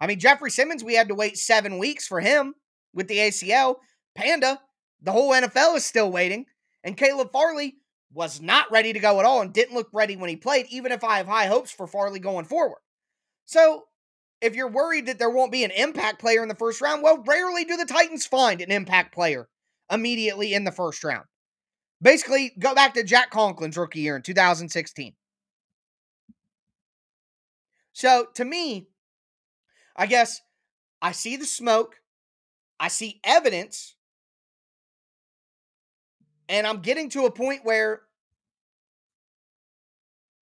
I 0.00 0.08
mean, 0.08 0.18
Jeffrey 0.18 0.50
Simmons, 0.50 0.82
we 0.82 0.94
had 0.94 1.08
to 1.08 1.14
wait 1.14 1.36
seven 1.36 1.78
weeks 1.78 2.06
for 2.06 2.20
him. 2.20 2.54
with 2.92 3.06
the 3.06 3.18
ACL. 3.18 3.76
Panda, 4.16 4.58
the 5.00 5.12
whole 5.12 5.30
NFL 5.30 5.76
is 5.76 5.84
still 5.84 6.10
waiting. 6.10 6.46
And 6.82 6.96
Caleb 6.96 7.32
Farley 7.32 7.76
was 8.12 8.40
not 8.40 8.70
ready 8.70 8.92
to 8.92 8.98
go 8.98 9.20
at 9.20 9.26
all 9.26 9.40
and 9.40 9.52
didn't 9.52 9.74
look 9.74 9.88
ready 9.92 10.16
when 10.16 10.30
he 10.30 10.36
played, 10.36 10.66
even 10.70 10.92
if 10.92 11.04
I 11.04 11.18
have 11.18 11.26
high 11.26 11.46
hopes 11.46 11.70
for 11.70 11.86
Farley 11.86 12.18
going 12.18 12.44
forward. 12.44 12.80
So 13.44 13.84
if 14.40 14.54
you're 14.54 14.70
worried 14.70 15.06
that 15.06 15.18
there 15.18 15.30
won't 15.30 15.52
be 15.52 15.64
an 15.64 15.70
impact 15.70 16.20
player 16.20 16.42
in 16.42 16.48
the 16.48 16.54
first 16.54 16.80
round, 16.80 17.02
well, 17.02 17.22
rarely 17.26 17.64
do 17.64 17.76
the 17.76 17.84
Titans 17.84 18.26
find 18.26 18.60
an 18.60 18.70
impact 18.70 19.14
player 19.14 19.48
immediately 19.90 20.54
in 20.54 20.64
the 20.64 20.72
first 20.72 21.04
round. 21.04 21.24
Basically, 22.02 22.52
go 22.58 22.74
back 22.74 22.94
to 22.94 23.04
Jack 23.04 23.30
Conklin's 23.30 23.76
rookie 23.76 24.00
year 24.00 24.16
in 24.16 24.22
2016. 24.22 25.14
So 27.92 28.26
to 28.34 28.44
me, 28.44 28.88
I 29.94 30.06
guess 30.06 30.40
I 31.02 31.12
see 31.12 31.36
the 31.36 31.44
smoke, 31.44 31.96
I 32.78 32.88
see 32.88 33.20
evidence, 33.24 33.96
and 36.50 36.66
I'm 36.66 36.80
getting 36.80 37.08
to 37.10 37.24
a 37.24 37.30
point 37.30 37.60
where 37.64 38.02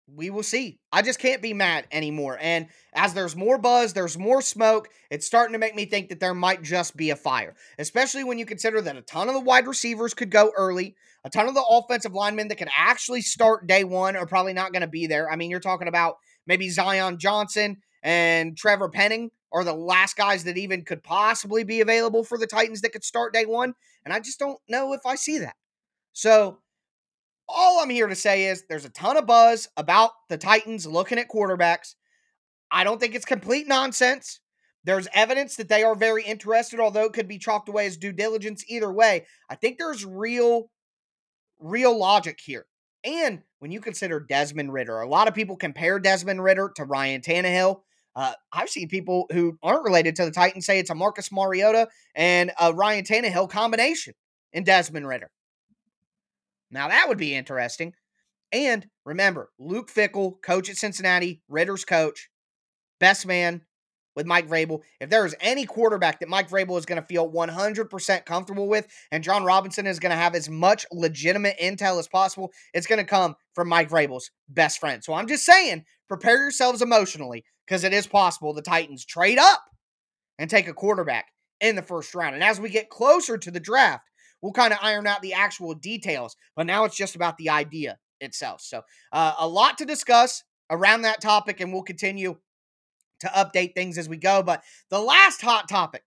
we 0.08 0.30
will 0.30 0.44
see. 0.44 0.80
I 0.92 1.02
just 1.02 1.20
can't 1.20 1.42
be 1.42 1.54
mad 1.54 1.86
anymore. 1.92 2.38
And 2.42 2.68
as 2.94 3.14
there's 3.14 3.36
more 3.36 3.58
buzz, 3.58 3.94
there's 3.94 4.18
more 4.18 4.42
smoke, 4.42 4.90
it's 5.10 5.26
starting 5.26 5.54
to 5.54 5.60
make 5.60 5.76
me 5.76 5.86
think 5.86 6.10
that 6.10 6.20
there 6.20 6.34
might 6.34 6.64
just 6.64 6.98
be 6.98 7.12
a 7.12 7.16
fire, 7.16 7.56
especially 7.78 8.24
when 8.24 8.38
you 8.38 8.46
consider 8.46 8.82
that 8.82 8.98
a 8.98 9.02
ton 9.02 9.28
of 9.28 9.36
the 9.36 9.42
wide 9.42 9.68
receivers 9.68 10.14
could 10.14 10.32
go 10.32 10.52
early. 10.58 10.96
A 11.24 11.30
ton 11.30 11.48
of 11.48 11.54
the 11.54 11.64
offensive 11.64 12.14
linemen 12.14 12.48
that 12.48 12.58
could 12.58 12.72
actually 12.76 13.22
start 13.22 13.68
day 13.68 13.84
one 13.84 14.16
are 14.16 14.26
probably 14.26 14.54
not 14.54 14.74
going 14.74 14.82
to 14.82 14.88
be 14.88 15.06
there. 15.06 15.32
I 15.32 15.36
mean, 15.36 15.52
you're 15.52 15.60
talking 15.60 15.88
about 15.88 16.16
maybe 16.48 16.70
Zion 16.70 17.20
Johnson 17.20 17.78
and 18.02 18.58
Trevor 18.58 18.90
Penning 18.90 19.30
are 19.54 19.64
the 19.64 19.74
last 19.74 20.18
guys 20.18 20.46
that 20.46 20.58
even 20.58 20.84
could 20.84 21.04
possibly 21.04 21.64
be 21.64 21.80
available 21.82 22.24
for 22.24 22.38
the 22.38 22.48
Titans 22.48 22.82
that 22.82 22.92
could 22.92 23.04
start 23.04 23.34
day 23.34 23.46
one. 23.46 23.74
And 24.04 24.14
I 24.14 24.20
just 24.20 24.40
don't 24.40 24.58
know 24.68 24.94
if 24.94 25.02
I 25.06 25.16
see 25.16 25.38
that. 25.40 25.56
So 26.14 26.60
all 27.48 27.82
I'm 27.82 27.90
here 27.90 28.08
to 28.08 28.16
say 28.16 28.46
is 28.46 28.64
there's 28.70 28.86
a 28.86 28.90
ton 28.90 29.18
of 29.18 29.26
buzz 29.26 29.68
about 29.78 30.12
the 30.30 30.38
Titans 30.38 30.86
looking 30.86 31.20
at 31.20 31.30
quarterbacks. 31.30 31.96
I 32.72 32.84
don't 32.84 33.00
think 33.00 33.16
it's 33.16 33.26
complete 33.26 33.68
nonsense. 33.68 34.40
There's 34.84 35.08
evidence 35.14 35.58
that 35.58 35.70
they 35.70 35.84
are 35.84 35.96
very 35.96 36.24
interested, 36.24 36.80
although 36.80 37.06
it 37.06 37.14
could 37.14 37.28
be 37.28 37.38
chalked 37.38 37.70
away 37.70 37.86
as 37.86 37.98
due 37.98 38.14
diligence 38.14 38.64
either 38.68 38.92
way. 38.92 39.26
I 39.50 39.56
think 39.56 39.78
there's 39.78 40.06
real, 40.06 40.72
real 41.60 41.98
logic 41.98 42.40
here. 42.44 42.66
And 43.04 43.42
when 43.60 43.72
you 43.72 43.80
consider 43.80 44.20
Desmond 44.20 44.74
Ridder, 44.74 45.02
a 45.02 45.08
lot 45.08 45.28
of 45.28 45.34
people 45.34 45.56
compare 45.56 46.00
Desmond 46.00 46.44
Ridder 46.44 46.72
to 46.76 46.86
Ryan 46.86 47.22
Tannehill. 47.22 47.82
Uh, 48.16 48.34
I've 48.52 48.70
seen 48.70 48.88
people 48.88 49.28
who 49.32 49.58
aren't 49.64 49.84
related 49.84 50.16
to 50.18 50.26
the 50.26 50.32
Titans 50.32 50.66
say 50.66 50.80
it's 50.80 50.90
a 50.90 50.96
Marcus 50.96 51.32
Mariota 51.32 51.88
and 52.16 52.52
a 52.60 52.74
Ryan 52.74 53.06
Tannehill 53.06 53.50
combination 53.50 54.14
in 54.52 54.64
Desmond 54.64 55.08
Ridder. 55.08 55.30
Now 56.72 56.88
that 56.88 57.08
would 57.08 57.18
be 57.18 57.36
interesting. 57.36 57.94
And 58.52 58.88
remember, 59.06 59.50
Luke 59.60 59.90
Fickell, 59.92 60.42
coach 60.42 60.70
at 60.70 60.78
Cincinnati, 60.78 61.42
Ridder's 61.48 61.86
coach, 61.86 62.30
best 63.00 63.26
man 63.26 63.62
with 64.16 64.26
Mike 64.26 64.48
Vrabel. 64.48 64.82
If 65.00 65.10
there 65.10 65.26
is 65.26 65.36
any 65.40 65.66
quarterback 65.66 66.20
that 66.20 66.30
Mike 66.30 66.50
Vrabel 66.50 66.78
is 66.78 66.86
going 66.86 67.02
to 67.02 67.08
feel 67.08 67.32
100% 67.32 68.26
comfortable 68.26 68.68
with, 68.68 68.88
and 69.12 69.24
Jon 69.24 69.44
Robinson 69.44 69.88
is 69.88 70.00
going 70.00 70.10
to 70.10 70.18
have 70.18 70.36
as 70.36 70.50
much 70.50 70.86
legitimate 70.92 71.58
intel 71.62 71.98
as 71.98 72.08
possible, 72.08 72.52
it's 72.74 72.88
going 72.88 73.00
to 73.00 73.06
come 73.06 73.36
from 73.56 73.70
Mike 73.70 73.90
Vrabel's 73.90 74.32
best 74.50 74.80
friend. 74.80 75.04
So 75.04 75.14
I'm 75.14 75.28
just 75.28 75.46
saying, 75.46 75.86
prepare 76.10 76.42
yourselves 76.42 76.82
emotionally 76.82 77.46
because 77.66 77.84
it 77.84 77.94
is 77.94 78.08
possible 78.08 78.54
the 78.54 78.62
Titans 78.62 79.06
trade 79.06 79.38
up 79.38 79.62
and 80.38 80.50
take 80.50 80.68
a 80.68 80.74
quarterback 80.74 81.28
in 81.62 81.76
the 81.76 81.82
first 81.82 82.14
round. 82.14 82.36
And 82.36 82.44
as 82.44 82.60
we 82.60 82.70
get 82.70 82.90
closer 82.90 83.38
to 83.38 83.52
the 83.52 83.60
draft, 83.60 84.04
we'll 84.42 84.52
kind 84.52 84.74
of 84.74 84.80
iron 84.82 85.08
out 85.08 85.22
the 85.22 85.34
actual 85.34 85.74
details. 85.74 86.36
But 86.56 86.66
now 86.66 86.86
it's 86.86 86.96
just 86.96 87.16
about 87.16 87.38
the 87.38 87.50
idea 87.50 87.98
itself. 88.20 88.62
So 88.62 88.82
uh, 89.12 89.34
a 89.40 89.48
lot 89.48 89.78
to 89.80 89.86
discuss 89.86 90.44
around 90.70 91.02
that 91.02 91.22
topic, 91.22 91.60
and 91.60 91.74
we'll 91.74 91.84
continue 91.84 92.38
to 93.20 93.28
update 93.28 93.76
things 93.76 93.98
as 93.98 94.10
we 94.10 94.18
go. 94.18 94.44
But 94.44 94.64
the 94.90 95.00
last 95.00 95.42
hot 95.42 95.70
topic 95.70 96.04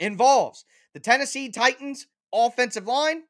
involves 0.00 0.64
the 0.94 1.00
Tennessee 1.00 1.48
Titans 1.48 2.06
offensive 2.32 2.86
line 2.86 3.22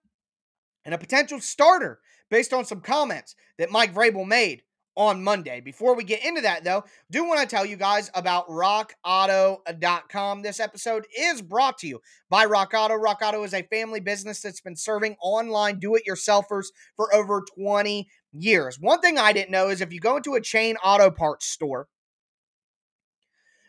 and 0.84 0.94
a 0.94 0.98
potential 0.98 1.40
starter 1.40 2.00
based 2.30 2.52
on 2.52 2.64
some 2.64 2.80
comments 2.80 3.34
that 3.58 3.70
Mike 3.70 3.94
Vrabel 3.94 4.26
made 4.26 4.62
on 4.96 5.22
Monday. 5.22 5.60
Before 5.60 5.94
we 5.94 6.04
get 6.04 6.24
into 6.24 6.40
that, 6.42 6.64
though, 6.64 6.84
do 7.10 7.24
want 7.24 7.40
to 7.40 7.46
tell 7.46 7.64
you 7.64 7.76
guys 7.76 8.10
about 8.14 8.48
rockauto.com. 8.48 10.42
This 10.42 10.60
episode 10.60 11.06
is 11.16 11.40
brought 11.42 11.78
to 11.78 11.86
you 11.86 12.00
by 12.28 12.44
Rock 12.44 12.72
Auto. 12.74 12.94
Rock 12.94 13.20
Auto 13.22 13.42
is 13.44 13.54
a 13.54 13.62
family 13.62 14.00
business 14.00 14.40
that's 14.42 14.60
been 14.60 14.76
serving 14.76 15.16
online 15.20 15.78
do 15.78 15.94
it 15.94 16.02
yourselfers 16.08 16.66
for 16.96 17.14
over 17.14 17.42
20 17.56 18.08
years. 18.32 18.78
One 18.80 19.00
thing 19.00 19.18
I 19.18 19.32
didn't 19.32 19.50
know 19.50 19.68
is 19.68 19.80
if 19.80 19.92
you 19.92 20.00
go 20.00 20.16
into 20.16 20.34
a 20.34 20.40
chain 20.40 20.76
auto 20.82 21.10
parts 21.10 21.46
store, 21.46 21.88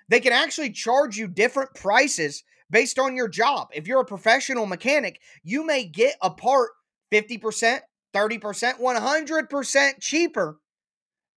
they 0.09 0.19
can 0.19 0.33
actually 0.33 0.71
charge 0.71 1.17
you 1.17 1.27
different 1.27 1.73
prices 1.73 2.43
based 2.69 2.99
on 2.99 3.15
your 3.15 3.27
job. 3.27 3.69
If 3.73 3.87
you're 3.87 4.01
a 4.01 4.05
professional 4.05 4.65
mechanic, 4.65 5.19
you 5.43 5.65
may 5.65 5.85
get 5.85 6.15
a 6.21 6.29
part 6.29 6.71
50%, 7.11 7.79
30%, 8.13 8.79
100% 8.79 9.91
cheaper 10.01 10.59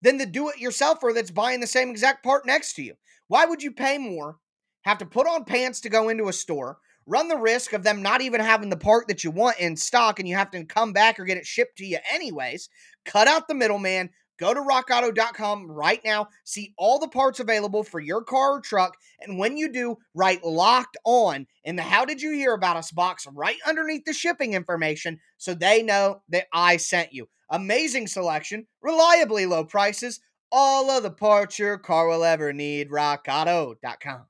than 0.01 0.17
the 0.17 0.25
do 0.25 0.49
it 0.49 0.58
yourselfer 0.58 1.13
that's 1.13 1.31
buying 1.31 1.60
the 1.60 1.67
same 1.67 1.89
exact 1.89 2.23
part 2.23 2.45
next 2.45 2.73
to 2.73 2.84
you. 2.84 2.95
Why 3.27 3.45
would 3.45 3.63
you 3.63 3.71
pay 3.71 3.97
more, 3.97 4.38
have 4.84 4.97
to 4.99 5.05
put 5.05 5.27
on 5.27 5.45
pants 5.45 5.81
to 5.81 5.89
go 5.89 6.10
into 6.10 6.27
a 6.27 6.34
store, 6.34 6.77
run 7.08 7.27
the 7.27 7.38
risk 7.38 7.73
of 7.73 7.84
them 7.84 8.01
not 8.01 8.21
even 8.21 8.41
having 8.41 8.69
the 8.69 8.77
part 8.77 9.08
that 9.08 9.23
you 9.23 9.31
want 9.31 9.60
in 9.60 9.75
stock 9.75 10.19
and 10.19 10.27
you 10.27 10.36
have 10.36 10.51
to 10.51 10.63
come 10.65 10.93
back 10.93 11.19
or 11.19 11.25
get 11.25 11.38
it 11.38 11.45
shipped 11.45 11.77
to 11.77 11.86
you 11.86 11.97
anyways? 12.12 12.69
Cut 13.05 13.27
out 13.27 13.47
the 13.47 13.55
middleman, 13.55 14.10
Go 14.38 14.54
to 14.54 14.60
rockauto.com 14.60 15.71
right 15.71 16.02
now, 16.04 16.28
see 16.43 16.74
all 16.78 17.00
the 17.00 17.08
parts 17.08 17.39
available 17.39 17.84
for 17.84 18.02
your 18.02 18.21
car 18.21 18.58
or 18.58 18.62
truck, 18.62 18.98
and 19.21 19.39
when 19.39 19.56
you 19.56 19.71
do, 19.71 19.98
write 20.13 20.43
locked 20.43 20.98
on 21.06 21.48
in 21.63 21.78
the 21.78 21.84
How 21.84 22.04
Did 22.04 22.21
You 22.21 22.32
Hear 22.32 22.54
About 22.54 22.76
Us 22.76 22.91
box 22.91 23.26
right 23.34 23.58
underneath 23.65 24.04
the 24.06 24.13
shipping 24.13 24.54
information 24.54 25.19
so 25.38 25.54
they 25.54 25.82
know 25.82 26.21
that 26.30 26.48
I 26.52 26.78
sent 26.78 27.13
you. 27.13 27.30
Amazing 27.50 28.08
selection, 28.08 28.67
reliably 28.82 29.45
low 29.45 29.63
prices, 29.63 30.19
all 30.52 30.89
of 30.91 31.04
the 31.04 31.12
parts 31.12 31.58
your 31.58 31.78
car 31.78 32.08
will 32.08 32.24
ever 32.24 32.52
need. 32.52 32.89
RockAuto.com. 32.89 34.26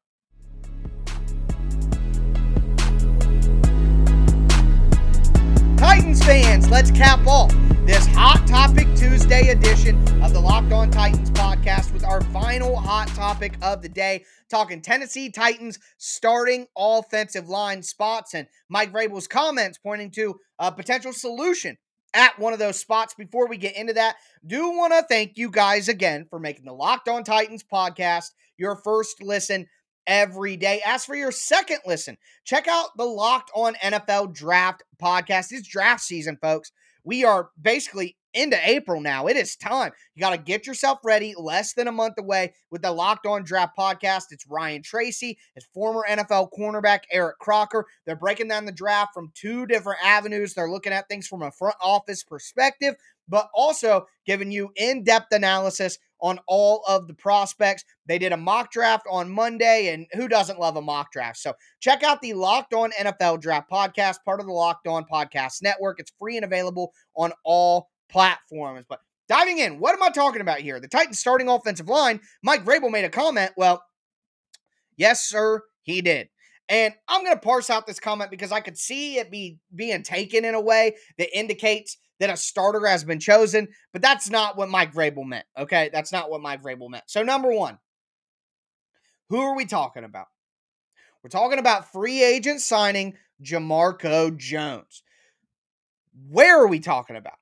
Titans 5.77 6.23
fans, 6.23 6.69
let's 6.69 6.91
cap 6.91 7.25
off 7.27 7.53
this 7.85 8.07
Hot 8.15 8.47
Topic 8.47 8.87
Tuesday 8.95 9.49
edition 9.49 9.95
of 10.23 10.33
the 10.33 10.39
Locked 10.39 10.71
On 10.71 10.89
Titans 10.89 11.29
podcast 11.29 11.93
with 11.93 12.03
our 12.03 12.19
final 12.21 12.75
hot 12.75 13.07
topic 13.09 13.53
of 13.61 13.83
the 13.83 13.89
day, 13.89 14.25
talking 14.49 14.81
Tennessee 14.81 15.29
Titans 15.29 15.77
starting 15.99 16.65
offensive 16.75 17.47
line 17.47 17.83
spots 17.83 18.33
and 18.33 18.47
Mike 18.69 18.91
Vrabel's 18.91 19.27
comments 19.27 19.77
pointing 19.77 20.09
to 20.11 20.39
a 20.57 20.71
potential 20.71 21.13
solution 21.13 21.77
at 22.15 22.39
one 22.39 22.53
of 22.53 22.59
those 22.59 22.79
spots. 22.79 23.13
Before 23.13 23.47
we 23.47 23.55
get 23.55 23.77
into 23.77 23.93
that, 23.93 24.15
do 24.43 24.71
want 24.71 24.91
to 24.93 25.05
thank 25.07 25.37
you 25.37 25.51
guys 25.51 25.87
again 25.87 26.25
for 26.27 26.39
making 26.39 26.65
the 26.65 26.73
Locked 26.73 27.07
On 27.07 27.23
Titans 27.23 27.63
podcast 27.63 28.31
your 28.57 28.77
first 28.77 29.21
listen 29.21 29.67
every 30.07 30.57
day. 30.57 30.81
As 30.83 31.05
for 31.05 31.15
your 31.15 31.31
second 31.31 31.81
listen, 31.85 32.17
check 32.45 32.67
out 32.67 32.97
the 32.97 33.05
Locked 33.05 33.51
On 33.53 33.75
NFL 33.75 34.33
Draft 34.33 34.81
podcast. 34.99 35.51
It's 35.51 35.67
draft 35.67 36.01
season, 36.01 36.39
folks. 36.41 36.71
We 37.05 37.23
are 37.23 37.51
basically 37.61 38.17
into 38.33 38.57
April 38.69 38.99
now. 38.99 39.27
It 39.27 39.37
is 39.37 39.55
time. 39.55 39.91
You 40.13 40.19
got 40.19 40.31
to 40.31 40.37
get 40.37 40.67
yourself 40.67 40.99
ready. 41.03 41.33
Less 41.37 41.73
than 41.73 41.87
a 41.87 41.91
month 41.91 42.15
away 42.17 42.53
with 42.69 42.81
the 42.81 42.91
Locked 42.91 43.25
On 43.25 43.43
Draft 43.43 43.77
podcast. 43.77 44.25
It's 44.31 44.45
Ryan 44.47 44.83
Tracy, 44.83 45.37
his 45.55 45.65
former 45.73 46.03
NFL 46.07 46.49
cornerback 46.57 47.01
Eric 47.11 47.39
Crocker. 47.39 47.85
They're 48.05 48.15
breaking 48.15 48.49
down 48.49 48.65
the 48.65 48.71
draft 48.71 49.13
from 49.13 49.31
two 49.33 49.65
different 49.65 49.99
avenues. 50.03 50.53
They're 50.53 50.69
looking 50.69 50.93
at 50.93 51.07
things 51.07 51.27
from 51.27 51.43
a 51.43 51.51
front 51.51 51.75
office 51.81 52.23
perspective, 52.23 52.95
but 53.29 53.49
also 53.55 54.07
giving 54.25 54.51
you 54.51 54.71
in 54.75 55.03
depth 55.03 55.31
analysis 55.31 55.97
on 56.21 56.39
all 56.47 56.83
of 56.87 57.07
the 57.07 57.13
prospects. 57.13 57.83
They 58.05 58.17
did 58.17 58.31
a 58.31 58.37
mock 58.37 58.71
draft 58.71 59.05
on 59.09 59.29
Monday, 59.29 59.93
and 59.93 60.07
who 60.13 60.27
doesn't 60.27 60.59
love 60.59 60.77
a 60.77 60.81
mock 60.81 61.11
draft? 61.11 61.37
So 61.37 61.53
check 61.79 62.03
out 62.03 62.21
the 62.21 62.33
Locked 62.33 62.73
On 62.73 62.91
NFL 62.91 63.41
Draft 63.41 63.69
podcast, 63.69 64.17
part 64.25 64.39
of 64.39 64.45
the 64.45 64.53
Locked 64.53 64.87
On 64.87 65.05
Podcast 65.11 65.61
Network. 65.61 65.99
It's 65.99 66.13
free 66.19 66.37
and 66.37 66.45
available 66.45 66.93
on 67.15 67.31
all 67.43 67.89
platforms. 68.09 68.85
But 68.87 68.99
diving 69.27 69.59
in, 69.59 69.79
what 69.79 69.93
am 69.93 70.03
I 70.03 70.09
talking 70.09 70.41
about 70.41 70.59
here? 70.59 70.79
The 70.79 70.87
Titans 70.87 71.19
starting 71.19 71.49
offensive 71.49 71.89
line, 71.89 72.19
Mike 72.43 72.65
Vrabel 72.65 72.91
made 72.91 73.05
a 73.05 73.09
comment. 73.09 73.51
Well, 73.57 73.83
yes, 74.97 75.27
sir, 75.27 75.61
he 75.83 76.01
did. 76.01 76.29
And 76.67 76.95
I'm 77.07 77.23
going 77.23 77.35
to 77.35 77.41
parse 77.41 77.69
out 77.69 77.85
this 77.85 77.99
comment 77.99 78.31
because 78.31 78.51
I 78.51 78.59
could 78.59 78.77
see 78.77 79.17
it 79.17 79.29
be 79.29 79.59
being 79.75 80.01
taken 80.01 80.45
in 80.45 80.55
a 80.55 80.61
way 80.61 80.95
that 81.19 81.37
indicates 81.37 81.97
that 82.19 82.29
a 82.29 82.37
starter 82.37 82.85
has 82.85 83.03
been 83.03 83.19
chosen, 83.19 83.67
but 83.93 84.01
that's 84.01 84.29
not 84.29 84.57
what 84.57 84.69
Mike 84.69 84.93
Vrabel 84.93 85.25
meant. 85.25 85.45
Okay, 85.57 85.89
that's 85.91 86.11
not 86.11 86.29
what 86.29 86.41
Mike 86.41 86.63
Vrabel 86.63 86.89
meant. 86.89 87.03
So 87.07 87.23
number 87.23 87.51
one, 87.51 87.77
who 89.29 89.39
are 89.39 89.55
we 89.55 89.65
talking 89.65 90.03
about? 90.03 90.27
We're 91.23 91.29
talking 91.29 91.59
about 91.59 91.91
free 91.91 92.23
agent 92.23 92.61
signing 92.61 93.15
Jamarco 93.43 94.35
Jones. 94.37 95.03
Where 96.29 96.61
are 96.61 96.67
we 96.67 96.79
talking 96.79 97.15
about? 97.15 97.37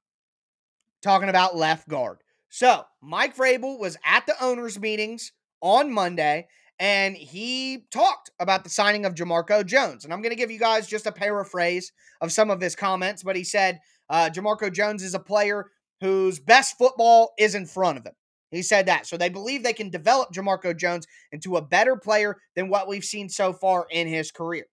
Talking 1.02 1.30
about 1.30 1.56
left 1.56 1.88
guard. 1.88 2.20
So, 2.50 2.84
Mike 3.02 3.36
Vrabel 3.36 3.80
was 3.80 3.98
at 4.06 4.26
the 4.26 4.36
owners' 4.42 4.80
meetings 4.80 5.32
on 5.62 5.92
Monday 5.92 6.48
and 6.80 7.16
he 7.16 7.86
talked 7.92 8.32
about 8.40 8.64
the 8.64 8.70
signing 8.70 9.06
of 9.06 9.16
Jamarco 9.16 9.66
Jones. 9.66 10.04
And 10.04 10.14
I'm 10.14 10.22
going 10.22 10.32
to 10.32 10.38
give 10.38 10.52
you 10.52 10.60
guys 10.60 10.88
just 10.88 11.06
a 11.06 11.12
paraphrase 11.12 11.92
of 12.22 12.32
some 12.32 12.50
of 12.50 12.62
his 12.62 12.76
comments, 12.76 13.24
but 13.24 13.36
he 13.36 13.44
said 13.44 13.80
uh, 14.10 14.30
Jamarco 14.30 14.72
Jones 14.72 15.04
is 15.04 15.14
a 15.14 15.20
player 15.20 15.68
whose 16.02 16.40
best 16.40 16.78
football 16.78 17.34
is 17.38 17.56
in 17.56 17.66
front 17.66 17.98
of 17.98 18.06
him. 18.06 18.14
He 18.52 18.62
said 18.62 18.86
that. 18.86 19.08
So 19.08 19.18
they 19.18 19.30
believe 19.30 19.64
they 19.64 19.74
can 19.74 19.90
develop 19.90 20.32
Jamarco 20.32 20.78
Jones 20.78 21.08
into 21.32 21.58
a 21.58 21.62
better 21.62 21.96
player 21.96 22.38
than 22.56 22.70
what 22.70 22.88
we've 22.88 23.04
seen 23.04 23.28
so 23.30 23.52
far 23.52 23.88
in 23.90 24.08
his 24.08 24.32
career. 24.32 24.66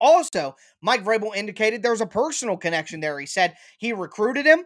Also, 0.00 0.54
Mike 0.82 1.02
Vrabel 1.02 1.34
indicated 1.34 1.82
there's 1.82 2.00
a 2.02 2.06
personal 2.06 2.56
connection 2.56 3.00
there. 3.00 3.18
He 3.18 3.26
said 3.26 3.54
he 3.78 3.92
recruited 3.92 4.44
him 4.44 4.64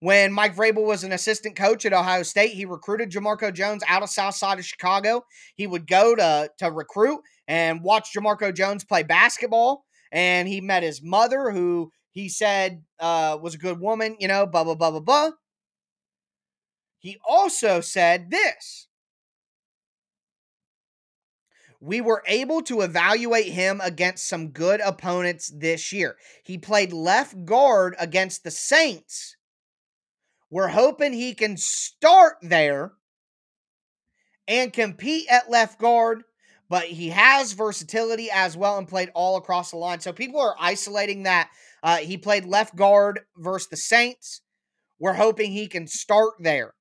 when 0.00 0.32
Mike 0.32 0.54
Vrabel 0.54 0.86
was 0.86 1.04
an 1.04 1.12
assistant 1.12 1.56
coach 1.56 1.84
at 1.84 1.92
Ohio 1.92 2.22
State. 2.22 2.52
He 2.52 2.64
recruited 2.64 3.10
Jamarco 3.10 3.52
Jones 3.52 3.82
out 3.88 4.02
of 4.02 4.10
South 4.10 4.36
Side 4.36 4.58
of 4.58 4.64
Chicago. 4.64 5.24
He 5.56 5.66
would 5.66 5.86
go 5.86 6.14
to 6.14 6.50
to 6.58 6.70
recruit 6.70 7.20
and 7.46 7.82
watch 7.82 8.12
Jamarco 8.14 8.54
Jones 8.54 8.84
play 8.84 9.02
basketball. 9.02 9.84
And 10.12 10.48
he 10.48 10.60
met 10.62 10.82
his 10.82 11.02
mother, 11.02 11.50
who 11.50 11.90
he 12.10 12.28
said 12.28 12.82
uh, 12.98 13.38
was 13.40 13.54
a 13.54 13.58
good 13.58 13.80
woman. 13.80 14.16
You 14.18 14.28
know, 14.28 14.46
blah 14.46 14.64
blah 14.64 14.74
blah 14.74 14.90
blah 14.90 15.00
blah. 15.00 15.30
He 16.98 17.18
also 17.26 17.80
said 17.80 18.30
this 18.30 18.88
we 21.80 22.00
were 22.00 22.22
able 22.26 22.62
to 22.62 22.80
evaluate 22.80 23.46
him 23.46 23.80
against 23.82 24.26
some 24.26 24.48
good 24.48 24.80
opponents 24.80 25.52
this 25.54 25.92
year. 25.92 26.16
He 26.42 26.58
played 26.58 26.92
left 26.92 27.44
guard 27.44 27.94
against 27.98 28.42
the 28.42 28.50
Saints. 28.50 29.36
We're 30.50 30.68
hoping 30.68 31.12
he 31.12 31.34
can 31.34 31.56
start 31.56 32.38
there 32.42 32.92
and 34.48 34.72
compete 34.72 35.28
at 35.30 35.50
left 35.50 35.78
guard, 35.78 36.22
but 36.68 36.84
he 36.84 37.10
has 37.10 37.52
versatility 37.52 38.28
as 38.32 38.56
well 38.56 38.78
and 38.78 38.88
played 38.88 39.10
all 39.14 39.36
across 39.36 39.70
the 39.70 39.76
line. 39.76 40.00
So 40.00 40.12
people 40.12 40.40
are 40.40 40.56
isolating 40.58 41.24
that 41.24 41.50
uh, 41.82 41.98
he 41.98 42.16
played 42.16 42.44
left 42.44 42.76
guard 42.76 43.20
versus 43.36 43.68
the 43.68 43.76
Saints. 43.76 44.42
We're 44.98 45.14
hoping 45.14 45.52
he 45.52 45.68
can 45.68 45.86
start 45.86 46.34
there. 46.40 46.74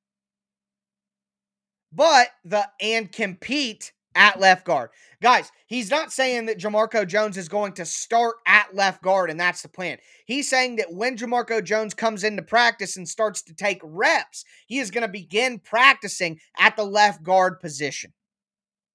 But 1.91 2.29
the 2.43 2.67
and 2.81 3.11
compete 3.11 3.93
at 4.17 4.39
left 4.39 4.65
guard. 4.65 4.89
Guys, 5.21 5.51
he's 5.67 5.91
not 5.91 6.11
saying 6.11 6.47
that 6.47 6.59
Jamarco 6.59 7.07
Jones 7.07 7.37
is 7.37 7.47
going 7.47 7.73
to 7.73 7.85
start 7.85 8.35
at 8.45 8.75
left 8.75 9.01
guard 9.01 9.29
and 9.29 9.39
that's 9.39 9.61
the 9.61 9.69
plan. 9.69 9.99
He's 10.25 10.49
saying 10.49 10.77
that 10.77 10.91
when 10.91 11.17
Jamarco 11.17 11.63
Jones 11.63 11.93
comes 11.93 12.23
into 12.23 12.41
practice 12.41 12.97
and 12.97 13.07
starts 13.07 13.43
to 13.43 13.53
take 13.53 13.79
reps, 13.83 14.43
he 14.65 14.79
is 14.79 14.91
going 14.91 15.03
to 15.03 15.07
begin 15.07 15.59
practicing 15.59 16.39
at 16.57 16.75
the 16.75 16.83
left 16.83 17.23
guard 17.23 17.59
position. 17.59 18.11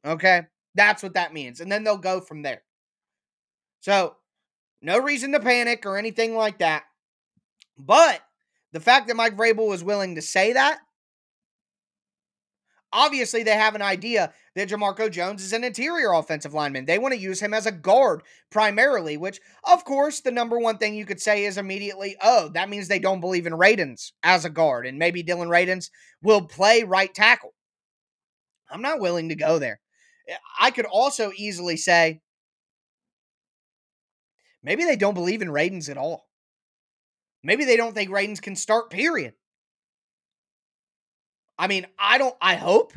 Okay? 0.05 0.43
That's 0.75 1.03
what 1.03 1.15
that 1.15 1.33
means. 1.33 1.61
And 1.61 1.71
then 1.71 1.85
they'll 1.85 1.99
go 1.99 2.21
from 2.21 2.43
there. 2.43 2.63
So, 3.81 4.17
no 4.83 4.99
reason 4.99 5.33
to 5.33 5.41
panic 5.41 5.87
or 5.87 5.97
anything 5.97 6.35
like 6.35 6.59
that. 6.59 6.85
But 7.79 8.21
the 8.73 8.81
fact 8.81 9.09
that 9.09 9.17
Mike 9.17 9.37
Vrabel 9.37 9.69
was 9.69 9.85
willing 9.85 10.17
to 10.17 10.23
say 10.23 10.53
that 10.53 10.79
Obviously, 12.93 13.43
they 13.43 13.57
have 13.57 13.75
an 13.75 13.81
idea 13.81 14.35
that 14.55 14.69
Jamarco 14.69 15.11
Jones 15.11 15.43
is 15.43 15.55
an 15.55 15.65
interior 15.65 16.13
offensive 16.13 16.53
lineman. 16.53 16.85
They 16.85 16.99
want 16.99 17.15
to 17.15 17.21
use 17.21 17.41
him 17.41 17.55
as 17.55 17.65
a 17.65 17.73
guard 17.73 18.23
primarily, 18.51 19.17
which, 19.17 19.41
of 19.65 19.85
course, 19.85 20.21
the 20.21 20.31
number 20.31 20.59
one 20.59 20.77
thing 20.77 20.95
you 20.95 21.07
could 21.07 21.21
say 21.21 21.45
is 21.45 21.57
immediately, 21.57 22.17
oh, 22.23 22.51
that 22.53 22.69
means 22.69 22.89
they 22.89 22.99
don't 22.99 23.23
believe 23.23 23.47
in 23.47 23.55
Radunz 23.55 24.13
as 24.23 24.45
a 24.45 24.51
guard, 24.51 24.87
and 24.87 24.99
maybe 24.99 25.23
Dillon 25.23 25.49
Radunz 25.49 25.89
will 26.23 26.43
play 26.43 26.83
right 26.83 27.13
tackle. 27.15 27.55
I'm 28.71 28.83
not 28.83 29.01
willing 29.01 29.31
to 29.31 29.37
go 29.37 29.59
there. 29.59 29.81
Eh, 30.29 30.37
I 30.61 30.71
could 30.71 30.87
also 30.87 31.33
easily 31.35 31.79
say, 31.79 32.21
maybe 34.63 34.85
they 34.85 34.97
don't 34.97 35.15
believe 35.15 35.43
in 35.43 35.49
Radunz 35.49 35.89
at 35.89 35.97
all. 35.97 36.29
Maybe 37.43 37.65
they 37.65 37.77
don't 37.77 37.95
think 37.95 38.11
Radunz 38.11 38.41
can 38.41 38.57
start, 38.57 38.91
period. 38.91 39.35
I 41.59 41.67
mean, 41.67 41.87
I 41.99 42.19
don't, 42.19 42.37
I 42.41 42.55
hope 42.55 42.93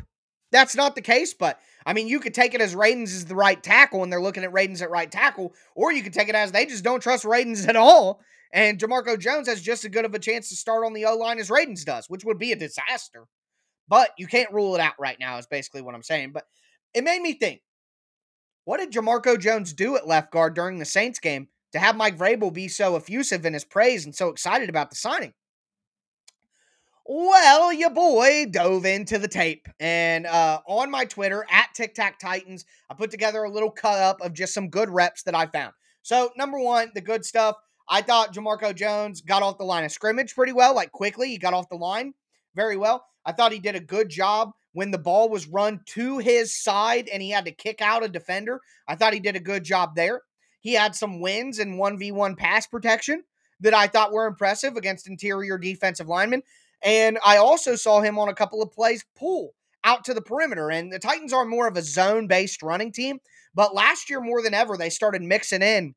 that's 0.52 0.76
not 0.76 0.94
the 0.94 1.02
case, 1.02 1.34
but 1.34 1.58
I 1.84 1.92
mean, 1.92 2.08
you 2.08 2.20
could 2.20 2.34
take 2.34 2.54
it 2.54 2.60
as 2.60 2.74
Radunz 2.74 3.14
is 3.14 3.26
the 3.26 3.34
right 3.34 3.62
tackle 3.62 4.02
and 4.02 4.12
they're 4.12 4.20
looking 4.20 4.44
at 4.44 4.52
Radunz 4.52 4.82
at 4.82 4.90
right 4.90 5.10
tackle, 5.10 5.54
or 5.74 5.92
you 5.92 6.02
could 6.02 6.12
take 6.12 6.28
it 6.28 6.34
as 6.34 6.52
they 6.52 6.66
just 6.66 6.84
don't 6.84 7.02
trust 7.02 7.24
Radunz 7.24 7.68
at 7.68 7.76
all. 7.76 8.20
And 8.52 8.78
Jamarco 8.78 9.18
Jones 9.18 9.48
has 9.48 9.60
just 9.60 9.84
as 9.84 9.90
good 9.90 10.04
of 10.04 10.14
a 10.14 10.18
chance 10.18 10.48
to 10.48 10.56
start 10.56 10.84
on 10.84 10.94
the 10.94 11.04
O 11.04 11.16
line 11.16 11.38
as 11.38 11.50
Radunz 11.50 11.84
does, 11.84 12.08
which 12.08 12.24
would 12.24 12.38
be 12.38 12.52
a 12.52 12.56
disaster. 12.56 13.26
But 13.88 14.10
you 14.18 14.26
can't 14.26 14.52
rule 14.52 14.74
it 14.74 14.80
out 14.80 14.94
right 14.98 15.18
now, 15.20 15.38
is 15.38 15.46
basically 15.46 15.82
what 15.82 15.94
I'm 15.94 16.02
saying. 16.02 16.32
But 16.32 16.44
it 16.94 17.04
made 17.04 17.22
me 17.22 17.34
think 17.34 17.60
what 18.64 18.78
did 18.78 18.92
Jamarco 18.92 19.38
Jones 19.38 19.72
do 19.72 19.96
at 19.96 20.08
left 20.08 20.32
guard 20.32 20.54
during 20.54 20.78
the 20.78 20.84
Saints 20.84 21.20
game 21.20 21.48
to 21.72 21.78
have 21.78 21.96
Mike 21.96 22.16
Vrabel 22.16 22.52
be 22.52 22.68
so 22.68 22.96
effusive 22.96 23.44
in 23.44 23.54
his 23.54 23.64
praise 23.64 24.04
and 24.04 24.14
so 24.14 24.28
excited 24.28 24.68
about 24.68 24.90
the 24.90 24.96
signing? 24.96 25.32
Well, 27.08 27.72
your 27.72 27.90
boy 27.90 28.46
dove 28.50 28.84
into 28.84 29.18
the 29.18 29.28
tape. 29.28 29.68
And 29.78 30.26
uh, 30.26 30.60
on 30.66 30.90
my 30.90 31.04
Twitter, 31.04 31.46
at 31.50 31.68
Tic 31.72 31.94
Tac 31.94 32.18
Titans, 32.18 32.64
I 32.90 32.94
put 32.94 33.12
together 33.12 33.44
a 33.44 33.50
little 33.50 33.70
cut 33.70 34.00
up 34.00 34.20
of 34.20 34.32
just 34.32 34.52
some 34.52 34.70
good 34.70 34.90
reps 34.90 35.22
that 35.22 35.34
I 35.34 35.46
found. 35.46 35.72
So, 36.02 36.30
number 36.36 36.58
one, 36.58 36.90
the 36.94 37.00
good 37.00 37.24
stuff. 37.24 37.54
I 37.88 38.02
thought 38.02 38.34
Jamarco 38.34 38.74
Jones 38.74 39.20
got 39.20 39.44
off 39.44 39.58
the 39.58 39.64
line 39.64 39.84
of 39.84 39.92
scrimmage 39.92 40.34
pretty 40.34 40.52
well, 40.52 40.74
like 40.74 40.90
quickly. 40.90 41.28
He 41.28 41.38
got 41.38 41.54
off 41.54 41.68
the 41.68 41.76
line 41.76 42.12
very 42.56 42.76
well. 42.76 43.04
I 43.24 43.30
thought 43.30 43.52
he 43.52 43.60
did 43.60 43.76
a 43.76 43.80
good 43.80 44.08
job 44.08 44.50
when 44.72 44.90
the 44.90 44.98
ball 44.98 45.28
was 45.28 45.46
run 45.46 45.80
to 45.86 46.18
his 46.18 46.60
side 46.60 47.08
and 47.08 47.22
he 47.22 47.30
had 47.30 47.44
to 47.44 47.52
kick 47.52 47.80
out 47.80 48.04
a 48.04 48.08
defender. 48.08 48.60
I 48.88 48.96
thought 48.96 49.14
he 49.14 49.20
did 49.20 49.36
a 49.36 49.40
good 49.40 49.62
job 49.62 49.94
there. 49.94 50.22
He 50.66 50.72
had 50.72 50.96
some 50.96 51.20
wins 51.20 51.60
in 51.60 51.76
1v1 51.76 52.36
pass 52.36 52.66
protection 52.66 53.22
that 53.60 53.72
I 53.72 53.86
thought 53.86 54.10
were 54.10 54.26
impressive 54.26 54.74
against 54.76 55.06
interior 55.06 55.58
defensive 55.58 56.08
linemen. 56.08 56.42
And 56.82 57.20
I 57.24 57.36
also 57.36 57.76
saw 57.76 58.00
him 58.00 58.18
on 58.18 58.28
a 58.28 58.34
couple 58.34 58.60
of 58.60 58.72
plays 58.72 59.04
pull 59.16 59.54
out 59.84 60.04
to 60.06 60.12
the 60.12 60.20
perimeter. 60.20 60.72
And 60.72 60.92
the 60.92 60.98
Titans 60.98 61.32
are 61.32 61.44
more 61.44 61.68
of 61.68 61.76
a 61.76 61.82
zone 61.82 62.26
based 62.26 62.64
running 62.64 62.90
team. 62.90 63.20
But 63.54 63.76
last 63.76 64.10
year, 64.10 64.20
more 64.20 64.42
than 64.42 64.54
ever, 64.54 64.76
they 64.76 64.90
started 64.90 65.22
mixing 65.22 65.62
in 65.62 65.94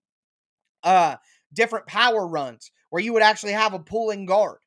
uh, 0.84 1.15
different 1.51 1.88
power 1.88 2.27
runs 2.27 2.69
where 2.91 3.01
you 3.01 3.12
would 3.13 3.23
actually 3.23 3.53
have 3.53 3.73
a 3.73 3.79
pulling 3.79 4.27
guard. 4.27 4.60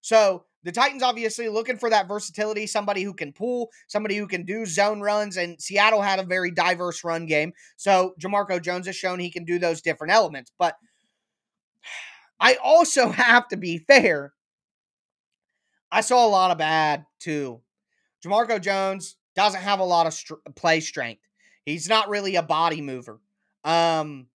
So 0.00 0.46
the 0.64 0.72
Titans 0.72 1.02
obviously 1.02 1.48
looking 1.48 1.76
for 1.76 1.90
that 1.90 2.08
versatility, 2.08 2.66
somebody 2.66 3.02
who 3.02 3.14
can 3.14 3.32
pull, 3.32 3.70
somebody 3.88 4.16
who 4.16 4.26
can 4.26 4.44
do 4.44 4.64
zone 4.66 5.00
runs, 5.00 5.36
and 5.36 5.60
Seattle 5.60 6.02
had 6.02 6.18
a 6.18 6.24
very 6.24 6.50
diverse 6.50 7.04
run 7.04 7.26
game. 7.26 7.52
So 7.76 8.14
Jamarco 8.20 8.62
Jones 8.62 8.86
has 8.86 8.96
shown 8.96 9.18
he 9.18 9.30
can 9.30 9.44
do 9.44 9.58
those 9.58 9.82
different 9.82 10.12
elements. 10.12 10.52
But 10.58 10.76
I 12.40 12.56
also 12.62 13.08
have 13.10 13.48
to 13.48 13.56
be 13.56 13.78
fair 13.78 14.32
I 15.92 16.00
saw 16.00 16.26
a 16.26 16.28
lot 16.28 16.50
of 16.50 16.58
bad 16.58 17.04
too. 17.20 17.60
Jamarco 18.24 18.58
Jones 18.60 19.16
doesn't 19.36 19.60
have 19.60 19.78
a 19.78 19.84
lot 19.84 20.06
of 20.06 20.14
str- 20.14 20.34
play 20.56 20.80
strength. 20.80 21.22
He's 21.66 21.88
not 21.88 22.08
really 22.08 22.34
a 22.36 22.42
body 22.42 22.80
mover. 22.80 23.20
Um, 23.62 24.26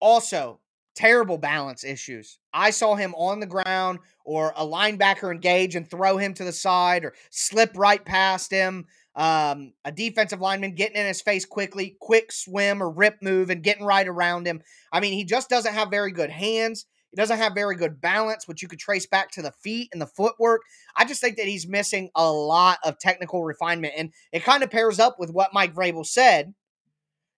also, 0.00 0.60
terrible 0.94 1.38
balance 1.38 1.84
issues. 1.84 2.38
I 2.52 2.70
saw 2.70 2.94
him 2.94 3.14
on 3.14 3.40
the 3.40 3.46
ground 3.46 3.98
or 4.24 4.52
a 4.56 4.64
linebacker 4.64 5.32
engage 5.32 5.74
and 5.74 5.88
throw 5.88 6.16
him 6.16 6.34
to 6.34 6.44
the 6.44 6.52
side 6.52 7.04
or 7.04 7.14
slip 7.30 7.72
right 7.76 8.04
past 8.04 8.50
him. 8.50 8.86
Um, 9.16 9.74
a 9.84 9.92
defensive 9.92 10.40
lineman 10.40 10.74
getting 10.74 10.96
in 10.96 11.06
his 11.06 11.20
face 11.22 11.44
quickly, 11.44 11.96
quick 12.00 12.32
swim 12.32 12.82
or 12.82 12.90
rip 12.90 13.18
move 13.22 13.50
and 13.50 13.62
getting 13.62 13.84
right 13.84 14.06
around 14.06 14.46
him. 14.46 14.62
I 14.92 15.00
mean, 15.00 15.12
he 15.12 15.24
just 15.24 15.48
doesn't 15.48 15.74
have 15.74 15.90
very 15.90 16.10
good 16.10 16.30
hands. 16.30 16.86
He 17.10 17.16
doesn't 17.16 17.38
have 17.38 17.54
very 17.54 17.76
good 17.76 18.00
balance, 18.00 18.48
which 18.48 18.60
you 18.60 18.66
could 18.66 18.80
trace 18.80 19.06
back 19.06 19.30
to 19.32 19.42
the 19.42 19.52
feet 19.52 19.88
and 19.92 20.02
the 20.02 20.06
footwork. 20.06 20.62
I 20.96 21.04
just 21.04 21.20
think 21.20 21.36
that 21.36 21.46
he's 21.46 21.68
missing 21.68 22.10
a 22.16 22.28
lot 22.28 22.78
of 22.82 22.98
technical 22.98 23.44
refinement. 23.44 23.94
And 23.96 24.12
it 24.32 24.42
kind 24.42 24.64
of 24.64 24.70
pairs 24.70 24.98
up 24.98 25.16
with 25.16 25.30
what 25.30 25.54
Mike 25.54 25.74
Vrabel 25.74 26.04
said. 26.04 26.54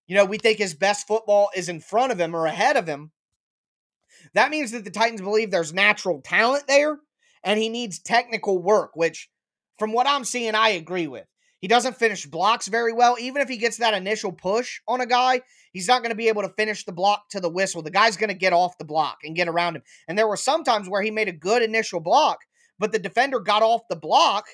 You 0.07 0.17
know, 0.17 0.25
we 0.25 0.39
think 0.39 0.57
his 0.57 0.73
best 0.73 1.07
football 1.07 1.51
is 1.55 1.69
in 1.69 1.81
front 1.81 2.11
of 2.11 2.19
him 2.19 2.35
or 2.35 2.47
ahead 2.47 2.79
of 2.79 2.87
him. 2.87 3.11
That 4.35 4.51
means 4.51 4.71
that 4.73 4.85
the 4.85 4.91
Titans 4.91 5.21
believe 5.21 5.51
there's 5.51 5.73
natural 5.73 6.21
talent 6.23 6.65
there 6.69 6.99
and 7.45 7.59
he 7.59 7.69
needs 7.69 7.99
technical 7.99 8.59
work, 8.59 8.93
which, 8.95 9.29
from 9.79 9.93
what 9.93 10.07
I'm 10.07 10.25
seeing, 10.25 10.55
I 10.55 10.71
agree 10.71 11.07
with. 11.07 11.27
He 11.61 11.69
doesn't 11.69 11.97
finish 11.97 12.27
blocks 12.27 12.69
very 12.69 12.93
well. 12.93 13.17
Even 13.19 13.41
if 13.41 13.49
he 13.49 13.57
gets 13.57 13.79
that 13.79 13.95
initial 13.95 14.31
push 14.33 14.81
on 14.87 15.01
a 15.01 15.07
guy, 15.07 15.41
he's 15.73 15.89
not 15.89 16.03
going 16.03 16.11
to 16.11 16.17
be 16.17 16.29
able 16.29 16.43
to 16.43 16.53
finish 16.57 16.85
the 16.85 16.93
block 16.93 17.29
to 17.31 17.41
the 17.41 17.49
whistle. 17.49 17.83
The 17.83 17.91
guy's 17.91 18.17
going 18.17 18.29
to 18.29 18.35
get 18.35 18.53
off 18.53 18.79
the 18.79 18.85
block 18.85 19.19
and 19.25 19.35
get 19.35 19.49
around 19.49 19.77
him. 19.77 19.83
And 20.07 20.19
there 20.19 20.29
were 20.29 20.37
some 20.37 20.65
times 20.65 20.89
where 20.89 21.03
he 21.03 21.11
made 21.11 21.29
a 21.29 21.33
good 21.33 21.63
initial 21.63 22.01
block, 22.01 22.41
but 22.79 22.93
the 22.93 22.99
defender 22.99 23.41
got 23.41 23.63
off 23.63 23.83
the 23.89 23.97
block 23.97 24.47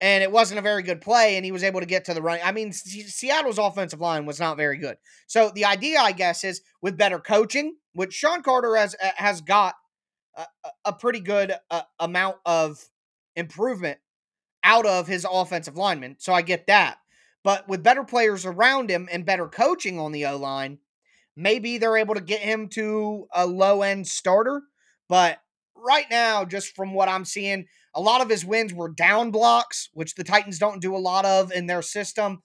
and 0.00 0.22
it 0.22 0.30
wasn't 0.30 0.58
a 0.58 0.62
very 0.62 0.82
good 0.84 1.00
play, 1.00 1.36
and 1.36 1.44
he 1.44 1.50
was 1.50 1.64
able 1.64 1.80
to 1.80 1.86
get 1.86 2.04
to 2.04 2.14
the 2.14 2.22
run. 2.22 2.38
I 2.44 2.52
mean, 2.52 2.72
Seattle's 2.72 3.58
offensive 3.58 4.00
line 4.00 4.26
was 4.26 4.38
not 4.38 4.56
very 4.56 4.78
good. 4.78 4.96
So 5.26 5.50
the 5.52 5.64
idea, 5.64 5.98
I 5.98 6.12
guess, 6.12 6.44
is 6.44 6.60
with 6.80 6.96
better 6.96 7.18
coaching, 7.18 7.74
which 7.98 8.14
Sean 8.14 8.44
Carter 8.44 8.76
has 8.76 8.94
has 9.00 9.40
got 9.40 9.74
a, 10.36 10.46
a 10.84 10.92
pretty 10.92 11.18
good 11.18 11.52
uh, 11.68 11.82
amount 11.98 12.36
of 12.46 12.78
improvement 13.34 13.98
out 14.62 14.86
of 14.86 15.08
his 15.08 15.26
offensive 15.28 15.76
lineman, 15.76 16.14
So 16.20 16.32
I 16.32 16.42
get 16.42 16.68
that. 16.68 16.98
But 17.42 17.68
with 17.68 17.82
better 17.82 18.04
players 18.04 18.46
around 18.46 18.88
him 18.88 19.08
and 19.10 19.26
better 19.26 19.48
coaching 19.48 19.98
on 19.98 20.12
the 20.12 20.26
O 20.26 20.36
line, 20.36 20.78
maybe 21.36 21.76
they're 21.76 21.96
able 21.96 22.14
to 22.14 22.20
get 22.20 22.40
him 22.40 22.68
to 22.70 23.26
a 23.34 23.46
low 23.46 23.82
end 23.82 24.06
starter. 24.06 24.62
But 25.08 25.38
right 25.74 26.06
now, 26.08 26.44
just 26.44 26.76
from 26.76 26.94
what 26.94 27.08
I'm 27.08 27.24
seeing, 27.24 27.66
a 27.96 28.00
lot 28.00 28.20
of 28.20 28.28
his 28.28 28.44
wins 28.44 28.72
were 28.72 28.90
down 28.90 29.32
blocks, 29.32 29.88
which 29.92 30.14
the 30.14 30.24
Titans 30.24 30.60
don't 30.60 30.82
do 30.82 30.94
a 30.94 30.98
lot 30.98 31.24
of 31.24 31.50
in 31.50 31.66
their 31.66 31.82
system. 31.82 32.42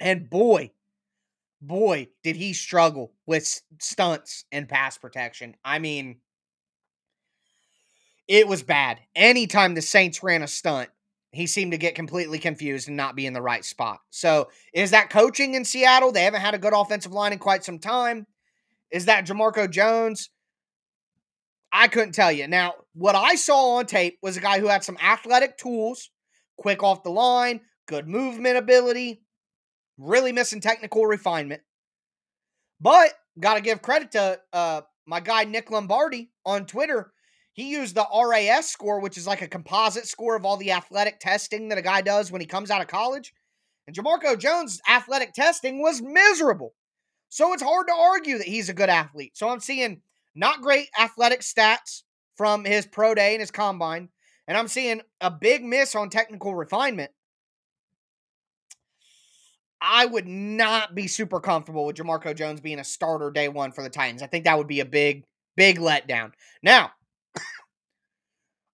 and 0.00 0.30
boy, 0.30 0.70
boy, 1.60 2.08
did 2.22 2.36
he 2.36 2.52
struggle 2.52 3.12
with 3.26 3.62
stunts 3.80 4.44
and 4.52 4.68
pass 4.68 4.98
protection. 4.98 5.56
I 5.64 5.78
mean, 5.78 6.20
it 8.28 8.48
was 8.48 8.62
bad. 8.62 8.98
Anytime 9.14 9.74
the 9.74 9.82
Saints 9.82 10.22
ran 10.22 10.42
a 10.42 10.48
stunt, 10.48 10.90
he 11.32 11.46
seemed 11.46 11.72
to 11.72 11.78
get 11.78 11.94
completely 11.94 12.38
confused 12.38 12.88
and 12.88 12.96
not 12.96 13.14
be 13.14 13.26
in 13.26 13.32
the 13.32 13.42
right 13.42 13.64
spot. 13.64 14.00
So, 14.10 14.48
is 14.72 14.90
that 14.92 15.10
coaching 15.10 15.54
in 15.54 15.64
Seattle? 15.64 16.12
They 16.12 16.22
haven't 16.22 16.40
had 16.40 16.54
a 16.54 16.58
good 16.58 16.72
offensive 16.72 17.12
line 17.12 17.32
in 17.32 17.38
quite 17.38 17.64
some 17.64 17.78
time. 17.78 18.26
Is 18.90 19.04
that 19.06 19.26
Jamarco 19.26 19.70
Jones? 19.70 20.30
I 21.72 21.88
couldn't 21.88 22.12
tell 22.12 22.32
you. 22.32 22.48
Now, 22.48 22.74
what 22.94 23.14
I 23.14 23.34
saw 23.34 23.76
on 23.76 23.86
tape 23.86 24.18
was 24.22 24.36
a 24.36 24.40
guy 24.40 24.60
who 24.60 24.68
had 24.68 24.84
some 24.84 24.96
athletic 25.02 25.58
tools, 25.58 26.10
quick 26.56 26.82
off 26.82 27.02
the 27.02 27.10
line, 27.10 27.60
good 27.86 28.08
movement 28.08 28.56
ability, 28.56 29.20
really 29.98 30.32
missing 30.32 30.60
technical 30.60 31.06
refinement. 31.06 31.62
But 32.80 33.12
got 33.40 33.54
to 33.54 33.60
give 33.60 33.82
credit 33.82 34.12
to 34.12 34.40
uh, 34.52 34.82
my 35.06 35.20
guy 35.20 35.44
Nick 35.44 35.70
Lombardi 35.70 36.30
on 36.44 36.66
Twitter 36.66 37.12
he 37.56 37.70
used 37.70 37.94
the 37.94 38.06
RAS 38.14 38.68
score, 38.68 39.00
which 39.00 39.16
is 39.16 39.26
like 39.26 39.40
a 39.40 39.48
composite 39.48 40.06
score 40.06 40.36
of 40.36 40.44
all 40.44 40.58
the 40.58 40.72
athletic 40.72 41.18
testing 41.18 41.70
that 41.70 41.78
a 41.78 41.82
guy 41.82 42.02
does 42.02 42.30
when 42.30 42.42
he 42.42 42.46
comes 42.46 42.70
out 42.70 42.82
of 42.82 42.86
college. 42.86 43.32
And 43.86 43.96
Jamarco 43.96 44.38
Jones' 44.38 44.82
athletic 44.86 45.32
testing 45.32 45.80
was 45.80 46.02
miserable. 46.02 46.74
So 47.30 47.54
it's 47.54 47.62
hard 47.62 47.86
to 47.86 47.94
argue 47.94 48.36
that 48.36 48.46
he's 48.46 48.68
a 48.68 48.74
good 48.74 48.90
athlete. 48.90 49.38
So 49.38 49.48
I'm 49.48 49.60
seeing 49.60 50.02
not 50.34 50.60
great 50.60 50.88
athletic 51.00 51.40
stats 51.40 52.02
from 52.36 52.66
his 52.66 52.84
pro 52.84 53.14
day 53.14 53.32
and 53.32 53.40
his 53.40 53.50
combine. 53.50 54.10
And 54.46 54.58
I'm 54.58 54.68
seeing 54.68 55.00
a 55.22 55.30
big 55.30 55.64
miss 55.64 55.94
on 55.94 56.10
technical 56.10 56.54
refinement. 56.54 57.10
I 59.80 60.06
would 60.06 60.26
not 60.26 60.94
be 60.94 61.06
super 61.06 61.40
comfortable 61.40 61.84
with 61.84 61.96
Jamarco 61.96 62.34
Jones 62.34 62.60
being 62.60 62.78
a 62.78 62.84
starter 62.84 63.30
day 63.30 63.48
one 63.48 63.72
for 63.72 63.82
the 63.82 63.90
Titans. 63.90 64.22
I 64.22 64.26
think 64.26 64.44
that 64.44 64.56
would 64.56 64.68
be 64.68 64.80
a 64.80 64.86
big, 64.86 65.24
big 65.56 65.78
letdown. 65.78 66.32
Now, 66.62 66.92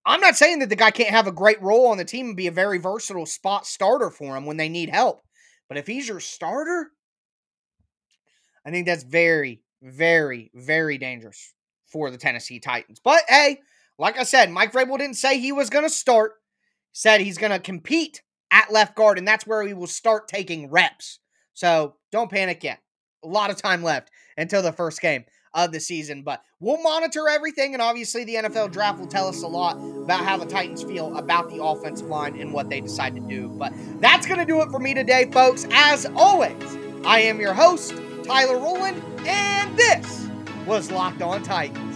I'm 0.05 0.21
not 0.21 0.37
saying 0.37 0.61
that 0.61 0.69
the 0.69 0.77
guy 0.77 0.91
can't 0.91 1.11
have 1.11 1.27
a 1.27 1.33
great 1.33 1.63
role 1.63 1.87
on 1.87 1.99
the 1.99 2.05
team 2.05 2.29
and 2.29 2.37
be 2.37 2.47
a 2.47 2.53
very 2.53 2.79
versatile 2.79 3.27
spot 3.27 3.67
starter 3.67 4.11
for 4.11 4.37
him 4.37 4.47
when 4.47 4.57
they 4.57 4.69
need 4.69 4.91
help. 4.91 5.23
But 5.69 5.79
if 5.79 5.87
he's 5.87 6.09
your 6.09 6.21
starter, 6.21 6.91
I 8.67 8.71
think 8.71 8.87
that's 8.87 9.05
very, 9.05 9.63
very, 9.81 10.51
very 10.55 10.99
dangerous 10.99 11.55
for 11.87 12.11
the 12.11 12.19
Tennessee 12.19 12.61
Titans. 12.61 13.01
But 13.03 13.23
hey, 13.29 13.61
like 13.99 14.19
I 14.19 14.25
said, 14.25 14.51
Mike 14.51 14.73
Vrabel 14.73 14.99
didn't 14.99 15.17
say 15.17 15.39
he 15.39 15.53
was 15.53 15.71
going 15.71 15.85
to 15.85 15.91
start. 15.91 16.33
Said 16.93 17.23
he's 17.23 17.39
going 17.39 17.53
to 17.53 17.59
compete 17.59 18.23
at 18.53 18.71
left 18.71 18.95
guard, 18.95 19.19
and 19.19 19.27
that's 19.27 19.47
where 19.47 19.67
he 19.67 19.75
will 19.75 19.89
start 19.89 20.29
taking 20.29 20.71
reps. 20.71 21.19
So 21.55 21.97
don't 22.13 22.31
panic 22.31 22.63
yet. 22.63 22.79
A 23.25 23.29
lot 23.29 23.51
of 23.51 23.57
time 23.57 23.83
left 23.83 24.11
until 24.37 24.63
the 24.63 24.73
first 24.73 25.01
game 25.01 25.25
of 25.55 25.73
the 25.73 25.81
season. 25.81 26.23
But 26.23 26.43
we'll 26.61 26.83
monitor 26.83 27.29
everything, 27.29 27.73
and 27.73 27.83
obviously 27.83 28.25
the 28.25 28.37
NFL 28.37 28.73
draft 28.73 28.99
will 28.99 29.07
tell 29.07 29.29
us 29.29 29.43
a 29.43 29.49
lot 29.49 29.77
about 29.77 30.25
how 30.25 30.37
the 30.37 30.47
Titans 30.47 30.83
feel 30.83 31.17
about 31.17 31.51
the 31.51 31.63
offensive 31.63 32.07
line 32.07 32.39
and 32.41 32.53
what 32.53 32.69
they 32.69 32.81
decide 32.81 33.15
to 33.15 33.21
do. 33.21 33.49
But 33.49 33.73
that's 34.01 34.27
going 34.27 34.39
to 34.39 34.47
do 34.47 34.61
it 34.63 34.71
for 34.71 34.79
me 34.79 34.95
today, 34.95 35.31
folks. 35.33 35.67
As 35.73 36.07
always, 36.15 36.77
I 37.05 37.21
am 37.21 37.41
your 37.41 37.55
host, 37.55 37.95
Tyler 38.25 38.59
Rowland, 38.59 39.03
and 39.27 39.77
this 39.77 40.29
was 40.67 40.91
Locked 40.91 41.23
On 41.23 41.43
Titans. 41.43 41.92